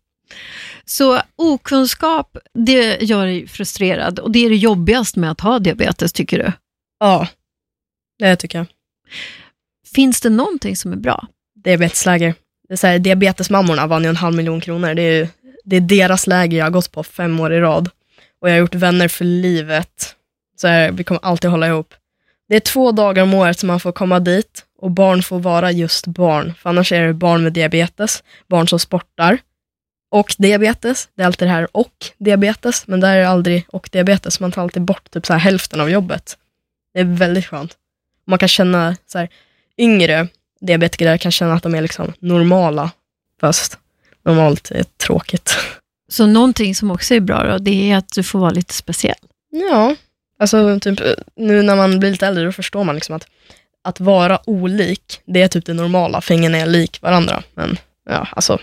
Så 0.85 1.21
okunskap, 1.35 2.37
det 2.53 3.01
gör 3.01 3.25
dig 3.25 3.47
frustrerad 3.47 4.19
och 4.19 4.31
det 4.31 4.45
är 4.45 4.49
det 4.49 4.55
jobbigaste 4.55 5.19
med 5.19 5.31
att 5.31 5.41
ha 5.41 5.59
diabetes, 5.59 6.13
tycker 6.13 6.37
du? 6.37 6.51
Ja, 6.99 7.27
det 8.19 8.35
tycker 8.35 8.57
jag. 8.57 8.67
Finns 9.95 10.21
det 10.21 10.29
någonting 10.29 10.75
som 10.75 10.91
är 10.93 10.97
bra? 10.97 11.27
Diabetesläger. 11.55 12.35
Det 12.67 12.73
är 12.73 12.77
så 12.77 12.87
här, 12.87 12.99
diabetesmammorna 12.99 13.87
vann 13.87 14.03
ju 14.03 14.09
en 14.09 14.15
halv 14.15 14.35
miljon 14.35 14.61
kronor. 14.61 14.93
Det 14.93 15.01
är, 15.01 15.17
ju, 15.17 15.27
det 15.63 15.75
är 15.75 15.81
deras 15.81 16.27
läger 16.27 16.57
jag 16.57 16.65
har 16.65 16.71
gått 16.71 16.91
på 16.91 17.03
fem 17.03 17.39
år 17.39 17.53
i 17.53 17.59
rad. 17.59 17.89
Och 18.41 18.49
jag 18.49 18.53
har 18.53 18.59
gjort 18.59 18.75
vänner 18.75 19.07
för 19.07 19.25
livet. 19.25 20.15
Så 20.57 20.67
här, 20.67 20.91
vi 20.91 21.03
kommer 21.03 21.25
alltid 21.25 21.49
hålla 21.49 21.67
ihop. 21.67 21.93
Det 22.49 22.55
är 22.55 22.59
två 22.59 22.91
dagar 22.91 23.23
om 23.23 23.33
året 23.33 23.59
som 23.59 23.67
man 23.67 23.79
får 23.79 23.91
komma 23.91 24.19
dit 24.19 24.65
och 24.77 24.91
barn 24.91 25.23
får 25.23 25.39
vara 25.39 25.71
just 25.71 26.07
barn. 26.07 26.53
För 26.53 26.69
annars 26.69 26.91
är 26.91 27.07
det 27.07 27.13
barn 27.13 27.43
med 27.43 27.53
diabetes, 27.53 28.23
barn 28.47 28.67
som 28.67 28.79
sportar 28.79 29.37
och 30.11 30.35
diabetes. 30.37 31.09
Det 31.15 31.21
är 31.21 31.25
alltid 31.25 31.47
det 31.47 31.51
här 31.51 31.77
och 31.77 31.93
diabetes, 32.17 32.87
men 32.87 32.99
där 32.99 33.15
är 33.15 33.19
det 33.19 33.29
aldrig 33.29 33.65
och 33.69 33.89
diabetes. 33.91 34.39
Man 34.39 34.51
tar 34.51 34.61
alltid 34.61 34.81
bort 34.81 35.11
typ 35.11 35.25
så 35.25 35.33
här 35.33 35.39
hälften 35.39 35.81
av 35.81 35.89
jobbet. 35.89 36.37
Det 36.93 36.99
är 36.99 37.03
väldigt 37.03 37.45
skönt. 37.45 37.77
Man 38.25 38.39
kan 38.39 38.49
känna 38.49 38.95
så 39.07 39.17
här, 39.17 39.29
yngre 39.77 40.27
diabetiker 40.61 41.17
kan 41.17 41.31
känna 41.31 41.53
att 41.53 41.63
de 41.63 41.75
är 41.75 41.81
liksom 41.81 42.13
normala, 42.19 42.91
fast 43.41 43.77
normalt 44.23 44.71
är 44.71 44.83
tråkigt. 44.83 45.57
Så 46.11 46.25
någonting 46.25 46.75
som 46.75 46.91
också 46.91 47.13
är 47.13 47.19
bra 47.19 47.43
då, 47.43 47.57
det 47.57 47.91
är 47.91 47.97
att 47.97 48.13
du 48.15 48.23
får 48.23 48.39
vara 48.39 48.51
lite 48.51 48.73
speciell. 48.73 49.15
Ja, 49.51 49.95
alltså 50.39 50.79
typ 50.79 50.99
nu 51.35 51.61
när 51.61 51.75
man 51.75 51.99
blir 51.99 52.11
lite 52.11 52.27
äldre 52.27 52.45
då 52.45 52.51
förstår 52.51 52.83
man 52.83 52.95
liksom 52.95 53.15
att 53.15 53.27
att 53.83 53.99
vara 53.99 54.39
olik, 54.45 55.21
det 55.25 55.41
är 55.41 55.47
typ 55.47 55.65
det 55.65 55.73
normala, 55.73 56.21
för 56.21 56.33
ingen 56.33 56.55
är 56.55 56.65
lik 56.65 57.01
varandra. 57.01 57.43
Men 57.53 57.77
ja, 58.09 58.27
alltså. 58.31 58.59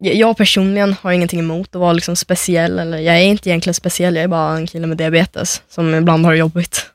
Jag 0.00 0.36
personligen 0.36 0.96
har 1.02 1.12
ingenting 1.12 1.40
emot 1.40 1.74
att 1.74 1.80
vara 1.80 1.92
liksom 1.92 2.16
speciell, 2.16 2.78
eller 2.78 2.98
jag 2.98 3.16
är 3.16 3.22
inte 3.22 3.50
egentligen 3.50 3.74
speciell, 3.74 4.14
jag 4.14 4.24
är 4.24 4.28
bara 4.28 4.56
en 4.56 4.66
kille 4.66 4.86
med 4.86 4.96
diabetes 4.96 5.62
som 5.68 5.94
ibland 5.94 6.24
har 6.24 6.32
det 6.32 6.38
jobbigt. 6.38 6.90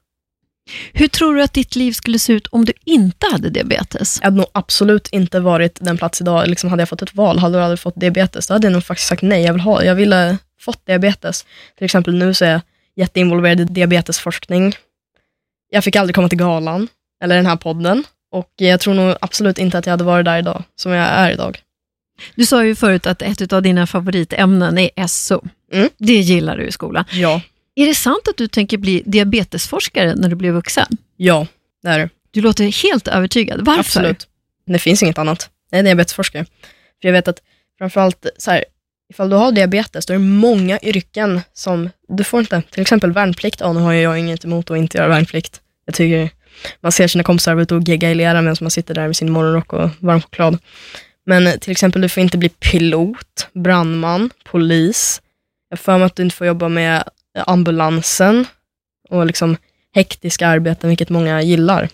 Hur 0.94 1.08
tror 1.08 1.36
du 1.36 1.42
att 1.42 1.54
ditt 1.54 1.76
liv 1.76 1.92
skulle 1.92 2.20
se 2.20 2.34
ut 2.34 2.48
om 2.48 2.66
du 2.66 2.74
inte 2.86 3.28
hade 3.32 3.50
diabetes? 3.50 4.20
Jag 4.22 4.26
hade 4.26 4.38
nog 4.38 4.48
absolut 4.52 5.08
inte 5.08 5.40
varit 5.40 5.78
den 5.82 5.98
plats 5.98 6.22
idag. 6.22 6.48
Liksom 6.48 6.70
hade 6.70 6.82
jag 6.82 6.90
fått 6.90 7.02
ett 7.02 7.16
val, 7.16 7.40
hade 7.40 7.58
du 7.58 7.62
aldrig 7.64 7.80
fått 7.80 7.96
diabetes, 7.96 8.48
då 8.48 8.54
hade 8.54 8.68
jag 8.68 8.74
nog 8.74 8.84
faktiskt 8.84 9.08
sagt 9.08 9.22
nej. 9.22 9.44
Jag 9.44 9.54
vill 9.54 9.62
ha, 9.62 9.84
jag 9.84 9.96
ville 9.96 10.38
fått 10.60 10.86
diabetes. 10.86 11.46
Till 11.78 11.86
exempel 11.86 12.16
nu 12.16 12.34
så 12.34 12.46
är 12.46 12.52
jag 12.52 12.62
jätteinvolverad 12.96 13.60
i 13.60 13.66
diabetesforskning. 13.66 14.76
Jag 15.70 15.84
fick 15.84 15.96
aldrig 15.96 16.16
komma 16.16 16.30
till 16.30 16.38
galan, 16.38 16.88
eller 17.24 17.36
den 17.36 17.46
här 17.46 17.56
podden. 17.56 18.04
Och 18.32 18.54
jag 18.56 18.80
tror 18.80 18.94
nog 18.94 19.16
absolut 19.22 19.58
inte 19.58 19.78
att 19.78 19.86
jag 19.86 19.94
hade 19.94 20.04
varit 20.04 20.26
där 20.26 20.38
idag, 20.38 20.64
som 20.76 20.92
jag 20.92 21.08
är 21.08 21.32
idag. 21.32 21.60
Du 22.36 22.46
sa 22.46 22.66
ju 22.66 22.76
förut 22.76 23.08
att 23.08 23.22
ett 23.22 23.54
av 23.54 23.62
dina 23.62 23.88
favoritämnen 23.88 24.78
är 24.78 25.08
SO. 25.08 25.42
Mm. 25.74 25.90
Det 25.98 26.14
gillar 26.14 26.58
du 26.58 26.66
i 26.66 26.72
skolan. 26.72 27.06
Ja. 27.12 27.42
Är 27.82 27.88
det 27.88 27.96
sant 27.96 28.28
att 28.30 28.38
du 28.38 28.48
tänker 28.48 28.78
bli 28.78 29.04
diabetesforskare 29.06 30.15
när 30.15 30.30
du 30.30 30.36
blir 30.36 30.52
vuxen? 30.52 30.98
Ja, 31.18 31.48
det 31.84 31.89
är 31.89 32.00
det. 32.00 32.10
Du 32.32 32.42
låter 32.42 32.84
helt 32.84 33.08
övertygad. 33.08 33.65
Varför? 33.65 33.80
Absolut. 33.80 34.28
Det 34.65 34.80
finns 34.80 35.04
inget 35.04 35.18
annat. 35.18 35.50
Jag 35.70 35.80
är 35.80 35.84
diabetesforskare. 35.84 36.46
För 37.02 37.08
jag 37.08 37.13
vet 37.13 37.28
att 37.28 37.42
framförallt, 37.78 38.26
så 38.38 38.52
här, 38.52 38.65
ifall 39.10 39.30
du 39.30 39.36
har 39.36 39.52
diabetes, 39.52 40.06
då 40.06 40.13
är 40.13 40.18
det 40.18 40.24
många 40.24 40.80
yrken 40.80 41.42
som 41.54 41.89
du 42.08 42.24
får 42.24 42.39
inte. 42.39 42.62
Till 42.72 42.82
exempel 42.82 43.12
värnplikt. 43.12 43.60
Ja, 43.60 43.74
nu 43.74 43.80
har 43.80 43.94
jag 43.94 44.20
inget 44.20 44.46
emot 44.46 44.72
att 44.72 44.78
inte 44.78 44.98
göra 44.98 45.08
värnplikt. 45.08 45.62
Jag 45.86 45.96
tycker 45.96 46.30
man 46.82 46.92
ser 46.92 47.08
sina 47.08 47.24
kompisar 47.24 47.54
vara 47.54 47.63
ute 47.63 47.76
och 47.76 47.84
gegga 47.88 48.12
i 48.12 48.15
lera 48.15 48.42
medan 48.42 48.56
man 48.62 48.72
sitter 48.72 48.94
där 48.94 49.08
med 49.08 49.15
sin 49.15 49.32
morgonrock 49.32 49.74
och 49.74 49.89
varm 50.00 50.22
choklad. 50.22 50.58
Men 51.26 51.60
till 51.60 51.72
exempel, 51.72 52.02
du 52.02 52.10
får 52.10 52.24
inte 52.24 52.38
bli 52.38 52.50
pilot, 52.50 53.48
brandman, 53.54 54.30
polis. 54.44 55.22
Jag 55.70 55.80
för 55.80 55.98
mig 55.98 56.06
att 56.06 56.15
du 56.15 56.24
inte 56.24 56.36
får 56.36 56.48
jobba 56.48 56.70
med 56.70 57.04
ambulansen 57.46 58.46
och 59.10 59.26
liksom 59.26 59.58
hektiska 59.94 60.48
arbeten, 60.48 60.89
vilket 60.89 61.10
många 61.10 61.42
gillar. 61.42 61.89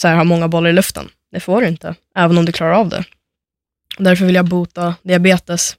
Så 0.00 0.08
här, 0.08 0.16
ha 0.16 0.24
många 0.24 0.48
bollar 0.48 0.70
i 0.70 0.72
luften. 0.72 1.08
Det 1.32 1.40
får 1.40 1.60
du 1.60 1.68
inte, 1.68 1.94
även 2.14 2.38
om 2.38 2.44
du 2.44 2.52
klarar 2.52 2.72
av 2.72 2.88
det. 2.88 3.04
Därför 3.98 4.24
vill 4.24 4.34
jag 4.34 4.44
bota 4.44 4.94
diabetes, 5.02 5.76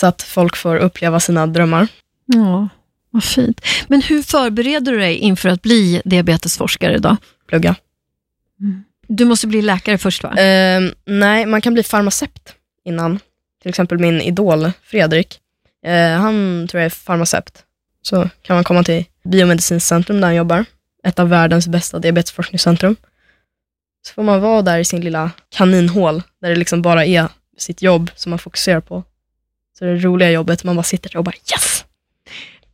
så 0.00 0.06
att 0.06 0.22
folk 0.22 0.56
får 0.56 0.76
uppleva 0.76 1.20
sina 1.20 1.46
drömmar. 1.46 1.88
Ja, 2.26 2.68
vad 3.10 3.24
fint. 3.24 3.60
Men 3.88 4.02
hur 4.02 4.22
förbereder 4.22 4.92
du 4.92 4.98
dig 4.98 5.16
inför 5.16 5.48
att 5.48 5.62
bli 5.62 6.02
diabetesforskare 6.04 6.98
då? 6.98 7.16
Plugga. 7.48 7.74
Du 9.06 9.24
måste 9.24 9.46
bli 9.46 9.62
läkare 9.62 9.98
först 9.98 10.22
va? 10.22 10.38
Eh, 10.38 10.80
nej, 11.04 11.46
man 11.46 11.60
kan 11.60 11.74
bli 11.74 11.82
farmaceut 11.82 12.54
innan. 12.84 13.18
Till 13.62 13.68
exempel 13.68 13.98
min 13.98 14.20
idol 14.20 14.72
Fredrik. 14.82 15.38
Eh, 15.86 16.20
han 16.20 16.66
tror 16.70 16.80
jag 16.80 16.86
är 16.86 16.90
farmaceut. 16.90 17.64
Så 18.02 18.28
kan 18.42 18.56
man 18.56 18.64
komma 18.64 18.84
till 18.84 19.04
Biomedicinskt 19.24 19.88
centrum 19.88 20.20
där 20.20 20.28
han 20.28 20.36
jobbar. 20.36 20.64
Ett 21.04 21.18
av 21.18 21.28
världens 21.28 21.68
bästa 21.68 21.98
diabetesforskningscentrum. 21.98 22.96
Så 24.06 24.14
får 24.14 24.22
man 24.22 24.40
vara 24.40 24.62
där 24.62 24.78
i 24.78 24.84
sin 24.84 25.00
lilla 25.00 25.30
kaninhål, 25.48 26.22
där 26.40 26.48
det 26.48 26.56
liksom 26.56 26.82
bara 26.82 27.04
är 27.06 27.28
sitt 27.58 27.82
jobb 27.82 28.10
som 28.14 28.30
man 28.30 28.38
fokuserar 28.38 28.80
på. 28.80 29.04
Så 29.78 29.84
det 29.84 29.96
roliga 29.96 30.30
jobbet, 30.30 30.64
man 30.64 30.76
bara 30.76 30.82
sitter 30.82 31.10
där 31.10 31.18
och 31.18 31.24
bara 31.24 31.34
yes! 31.52 31.84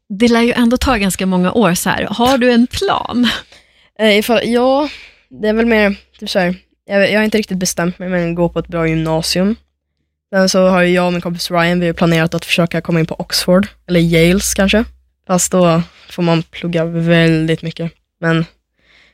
Det 0.08 0.28
lär 0.28 0.42
ju 0.42 0.52
ändå 0.52 0.76
ta 0.76 0.96
ganska 0.96 1.26
många 1.26 1.52
år 1.52 1.74
så 1.74 1.90
här. 1.90 2.04
Har 2.10 2.38
du 2.38 2.52
en 2.52 2.66
plan? 2.66 3.28
Eh, 3.98 4.18
ifall, 4.18 4.40
ja, 4.44 4.88
det 5.28 5.48
är 5.48 5.52
väl 5.52 5.66
mer, 5.66 5.96
typ 6.18 6.30
så 6.30 6.38
här, 6.38 6.54
jag, 6.84 7.12
jag 7.12 7.18
har 7.18 7.24
inte 7.24 7.38
riktigt 7.38 7.58
bestämt 7.58 7.98
mig, 7.98 8.08
men 8.08 8.34
gå 8.34 8.48
på 8.48 8.58
ett 8.58 8.68
bra 8.68 8.88
gymnasium. 8.88 9.56
Sen 10.30 10.48
så 10.48 10.68
har 10.68 10.82
ju 10.82 10.94
jag 10.94 11.06
och 11.06 11.12
min 11.12 11.20
kompis 11.20 11.50
Ryan, 11.50 11.80
vi 11.80 11.86
har 11.86 11.92
planerat 11.92 12.34
att 12.34 12.44
försöka 12.44 12.80
komma 12.80 13.00
in 13.00 13.06
på 13.06 13.14
Oxford, 13.14 13.66
eller 13.86 14.00
Yales 14.00 14.54
kanske. 14.54 14.84
Fast 15.26 15.52
då 15.52 15.82
får 16.10 16.22
man 16.22 16.42
plugga 16.42 16.84
väldigt 16.84 17.62
mycket. 17.62 17.92
Men 18.20 18.44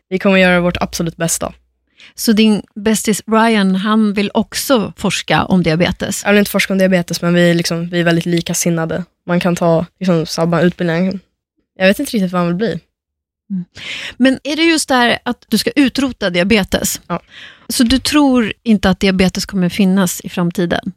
vi 0.09 0.18
kommer 0.18 0.38
göra 0.38 0.61
vårt 0.61 0.77
absolut 0.77 1.16
bästa. 1.16 1.53
Så 2.14 2.33
din 2.33 2.62
bästis 2.74 3.22
Ryan, 3.27 3.74
han 3.74 4.14
vill 4.14 4.31
också 4.35 4.92
forska 4.96 5.44
om 5.44 5.62
diabetes? 5.62 6.22
Jag 6.24 6.33
vill 6.33 6.38
inte 6.38 6.50
forska 6.50 6.72
om 6.72 6.79
diabetes, 6.79 7.22
men 7.22 7.35
vi 7.35 7.50
är, 7.50 7.55
liksom, 7.55 7.88
vi 7.88 8.00
är 8.00 8.05
väldigt 8.05 8.27
likasinnade. 8.27 9.05
Man 9.27 9.40
kan 9.40 9.57
ta 9.57 9.87
liksom, 10.00 10.27
samma 10.27 10.61
utbildning. 10.61 11.20
Jag 11.79 11.87
vet 11.87 11.98
inte 11.98 12.12
riktigt 12.12 12.33
vad 12.33 12.40
han 12.40 12.48
vill 12.48 12.57
bli. 12.57 12.81
Men 14.16 14.38
är 14.44 14.57
det 14.57 14.62
just 14.62 14.88
det 14.88 14.94
här 14.94 15.18
att 15.22 15.44
du 15.48 15.59
ska 15.59 15.70
utrota 15.77 16.31
diabetes? 16.31 17.00
Ja. 17.07 17.20
Så 17.68 17.85
du 17.85 17.98
tror 17.98 18.53
inte 18.62 18.90
att 18.90 19.00
diabetes 19.00 19.46
kommer 19.46 19.68
finnas 19.68 20.20
i 20.20 20.29
framtiden? 20.29 20.92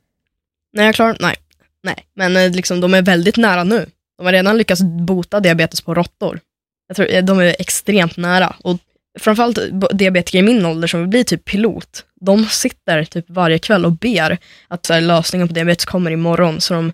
När 0.77 0.85
jag 0.85 0.95
klarar 0.95 1.17
Nej. 1.19 1.35
Nej, 1.83 2.05
men 2.15 2.37
eh, 2.37 2.51
liksom, 2.51 2.81
de 2.81 2.93
är 2.93 3.01
väldigt 3.01 3.37
nära 3.37 3.63
nu. 3.63 3.85
De 4.17 4.25
har 4.25 4.33
redan 4.33 4.57
lyckats 4.57 4.81
bota 4.81 5.39
diabetes 5.39 5.81
på 5.81 5.93
råttor. 5.93 6.39
Jag 6.87 6.95
tror 6.95 7.13
eh, 7.13 7.23
de 7.23 7.39
är 7.39 7.55
extremt 7.59 8.17
nära. 8.17 8.55
Och 8.63 8.77
framförallt 9.19 9.57
eh, 9.57 9.63
diabetiker 9.93 10.39
i 10.39 10.41
min 10.41 10.65
ålder 10.65 10.87
som 10.87 10.99
vill 10.99 11.09
bli 11.09 11.23
typ 11.23 11.45
pilot, 11.45 12.05
de 12.21 12.45
sitter 12.45 13.03
typ 13.03 13.25
varje 13.27 13.59
kväll 13.59 13.85
och 13.85 13.91
ber 13.91 14.37
att 14.67 14.85
så 14.85 14.93
här, 14.93 15.01
lösningen 15.01 15.47
på 15.47 15.53
diabetes 15.53 15.85
kommer 15.85 16.11
imorgon, 16.11 16.61
så 16.61 16.73
de 16.73 16.91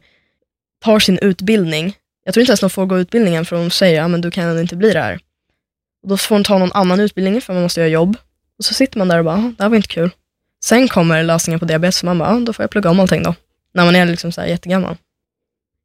tar 0.83 0.99
sin 0.99 1.17
utbildning. 1.17 1.95
Jag 2.25 2.33
tror 2.33 2.41
inte 2.41 2.51
ens 2.51 2.59
de 2.59 2.69
får 2.69 2.85
gå 2.85 2.99
utbildningen, 2.99 3.45
för 3.45 3.55
de 3.55 3.69
säger 3.71 4.03
att 4.03 4.11
ja, 4.11 4.17
du 4.17 4.31
kan 4.31 4.59
inte 4.59 4.75
bli 4.75 4.93
det 4.93 5.01
här. 5.01 5.19
Och 6.03 6.09
då 6.09 6.17
får 6.17 6.35
de 6.35 6.43
ta 6.43 6.57
någon 6.57 6.71
annan 6.73 6.99
utbildning, 6.99 7.41
för 7.41 7.53
man 7.53 7.63
måste 7.63 7.79
göra 7.79 7.89
jobb. 7.89 8.17
Och 8.57 8.65
så 8.65 8.73
sitter 8.73 8.97
man 8.97 9.07
där 9.07 9.19
och 9.19 9.25
bara, 9.25 9.53
det 9.57 9.63
här 9.63 9.69
var 9.69 9.75
inte 9.75 9.87
kul. 9.87 10.09
Sen 10.65 10.87
kommer 10.87 11.23
lösningen 11.23 11.59
på 11.59 11.65
diabetes, 11.65 12.01
och 12.01 12.05
man 12.05 12.17
bara, 12.17 12.39
då 12.39 12.53
får 12.53 12.63
jag 12.63 12.69
plugga 12.69 12.89
om 12.89 12.99
allting 12.99 13.23
då. 13.23 13.35
När 13.73 13.85
man 13.85 13.95
är 13.95 14.05
liksom 14.05 14.31
så 14.31 14.41
här 14.41 14.47
jättegammal. 14.47 14.97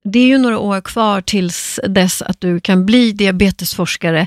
Det 0.04 0.18
är 0.18 0.26
ju 0.26 0.38
några 0.38 0.58
år 0.58 0.80
kvar 0.80 1.20
tills 1.20 1.80
dess 1.88 2.22
att 2.22 2.40
du 2.40 2.60
kan 2.60 2.86
bli 2.86 3.12
diabetesforskare. 3.12 4.26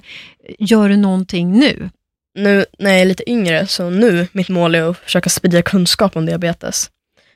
Gör 0.60 0.90
du 0.90 0.98
någonting 0.98 1.52
nu? 1.52 1.90
nu 2.34 2.66
när 2.78 2.92
jag 2.92 3.00
är 3.00 3.06
lite 3.06 3.30
yngre, 3.30 3.68
så 3.68 3.90
nu, 3.90 4.28
mitt 4.32 4.50
mål 4.50 4.76
är 4.76 4.90
att 4.90 4.98
försöka 4.98 5.30
sprida 5.30 5.62
kunskap 5.62 6.16
om 6.16 6.26
diabetes. 6.26 6.90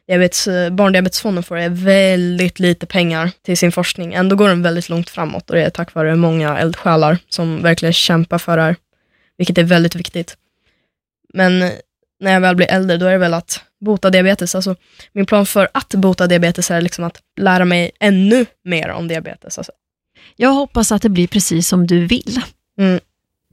Diabetes 0.07 0.47
eh, 0.47 0.69
Barndiabetesfonden 0.69 1.43
får 1.43 1.69
väldigt 1.69 2.59
lite 2.59 2.85
pengar 2.85 3.31
till 3.41 3.57
sin 3.57 3.71
forskning. 3.71 4.13
Ändå 4.13 4.35
går 4.35 4.49
den 4.49 4.61
väldigt 4.61 4.89
långt 4.89 5.09
framåt 5.09 5.49
och 5.49 5.55
det 5.55 5.65
är 5.65 5.69
tack 5.69 5.93
vare 5.93 6.15
många 6.15 6.57
eldsjälar 6.57 7.17
som 7.29 7.61
verkligen 7.61 7.93
kämpar 7.93 8.37
för 8.37 8.57
det 8.57 8.63
här, 8.63 8.75
vilket 9.37 9.57
är 9.57 9.63
väldigt 9.63 9.95
viktigt. 9.95 10.37
Men 11.33 11.59
när 12.19 12.31
jag 12.33 12.41
väl 12.41 12.55
blir 12.55 12.71
äldre, 12.71 12.97
då 12.97 13.05
är 13.05 13.11
det 13.11 13.17
väl 13.17 13.33
att 13.33 13.63
bota 13.81 14.09
diabetes. 14.09 14.55
Alltså, 14.55 14.75
min 15.13 15.25
plan 15.25 15.45
för 15.45 15.69
att 15.73 15.93
bota 15.93 16.27
diabetes 16.27 16.71
är 16.71 16.81
liksom 16.81 17.03
att 17.03 17.21
lära 17.39 17.65
mig 17.65 17.91
ännu 17.99 18.45
mer 18.63 18.89
om 18.89 19.07
diabetes. 19.07 19.57
Alltså. 19.57 19.71
Jag 20.35 20.49
hoppas 20.49 20.91
att 20.91 21.01
det 21.01 21.09
blir 21.09 21.27
precis 21.27 21.67
som 21.67 21.87
du 21.87 22.05
vill. 22.05 22.41
Mm. 22.79 22.99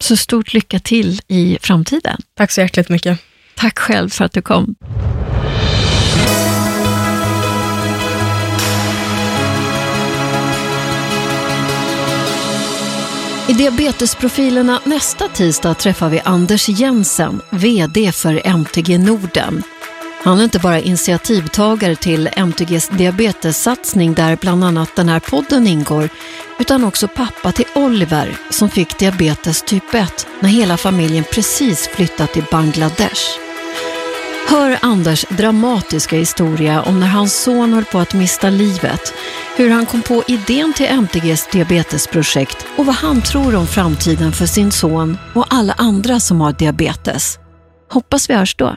Så 0.01 0.17
stort 0.17 0.55
lycka 0.55 0.79
till 0.79 1.21
i 1.29 1.59
framtiden. 1.63 2.19
Tack 2.35 2.51
så 2.51 2.61
hjärtligt 2.61 2.89
mycket. 2.89 3.21
Tack 3.55 3.79
själv 3.79 4.09
för 4.09 4.25
att 4.25 4.33
du 4.33 4.43
kom. 4.43 4.75
I 13.49 13.55
Diabetesprofilerna 13.55 14.81
nästa 14.85 15.29
tisdag 15.29 15.75
träffar 15.75 16.09
vi 16.09 16.21
Anders 16.25 16.69
Jensen, 16.69 17.41
VD 17.51 18.13
för 18.13 18.47
MTG 18.47 18.99
Norden. 18.99 19.63
Han 20.25 20.41
är 20.41 20.45
inte 20.45 20.59
bara 20.59 20.81
initiativtagare 20.81 21.97
till 21.97 22.29
MTGs 22.37 22.89
diabetessatsning 22.89 24.15
där 24.15 24.37
bland 24.37 24.65
annat 24.65 24.97
den 24.97 25.09
här 25.09 25.21
podden 25.21 25.67
ingår, 25.67 26.09
utan 26.59 26.85
också 26.85 27.09
pappa 27.09 27.53
till 27.53 27.65
Oliver 27.75 28.37
som 28.51 28.69
fick 28.69 28.99
diabetes 28.99 29.63
typ 29.63 29.95
1 29.95 30.27
när 30.41 30.49
hela 30.49 30.77
familjen 30.77 31.25
precis 31.33 31.89
flyttat 31.89 32.33
till 32.33 32.45
Bangladesh. 32.51 33.23
Hör 34.49 34.79
Anders 34.83 35.25
dramatiska 35.29 36.17
historia 36.17 36.83
om 36.83 37.01
när 37.01 37.07
hans 37.07 37.43
son 37.43 37.73
höll 37.73 37.85
på 37.85 37.99
att 37.99 38.15
mista 38.15 38.51
livet, 38.51 39.15
hur 39.57 39.71
han 39.71 39.87
kom 39.87 40.03
på 40.03 40.23
idén 40.27 40.73
till 40.73 40.87
MTGs 40.87 41.49
diabetesprojekt 41.53 42.67
och 42.77 42.87
vad 42.87 42.95
han 42.95 43.23
tror 43.23 43.55
om 43.55 43.67
framtiden 43.67 44.33
för 44.33 44.47
sin 44.47 44.73
son 44.73 45.19
och 45.35 45.47
alla 45.51 45.75
andra 45.79 46.21
som 46.21 46.41
har 46.41 46.53
diabetes. 46.53 47.39
Hoppas 47.91 48.31
vi 48.31 48.35
hörs 48.35 48.55
då. 48.55 48.77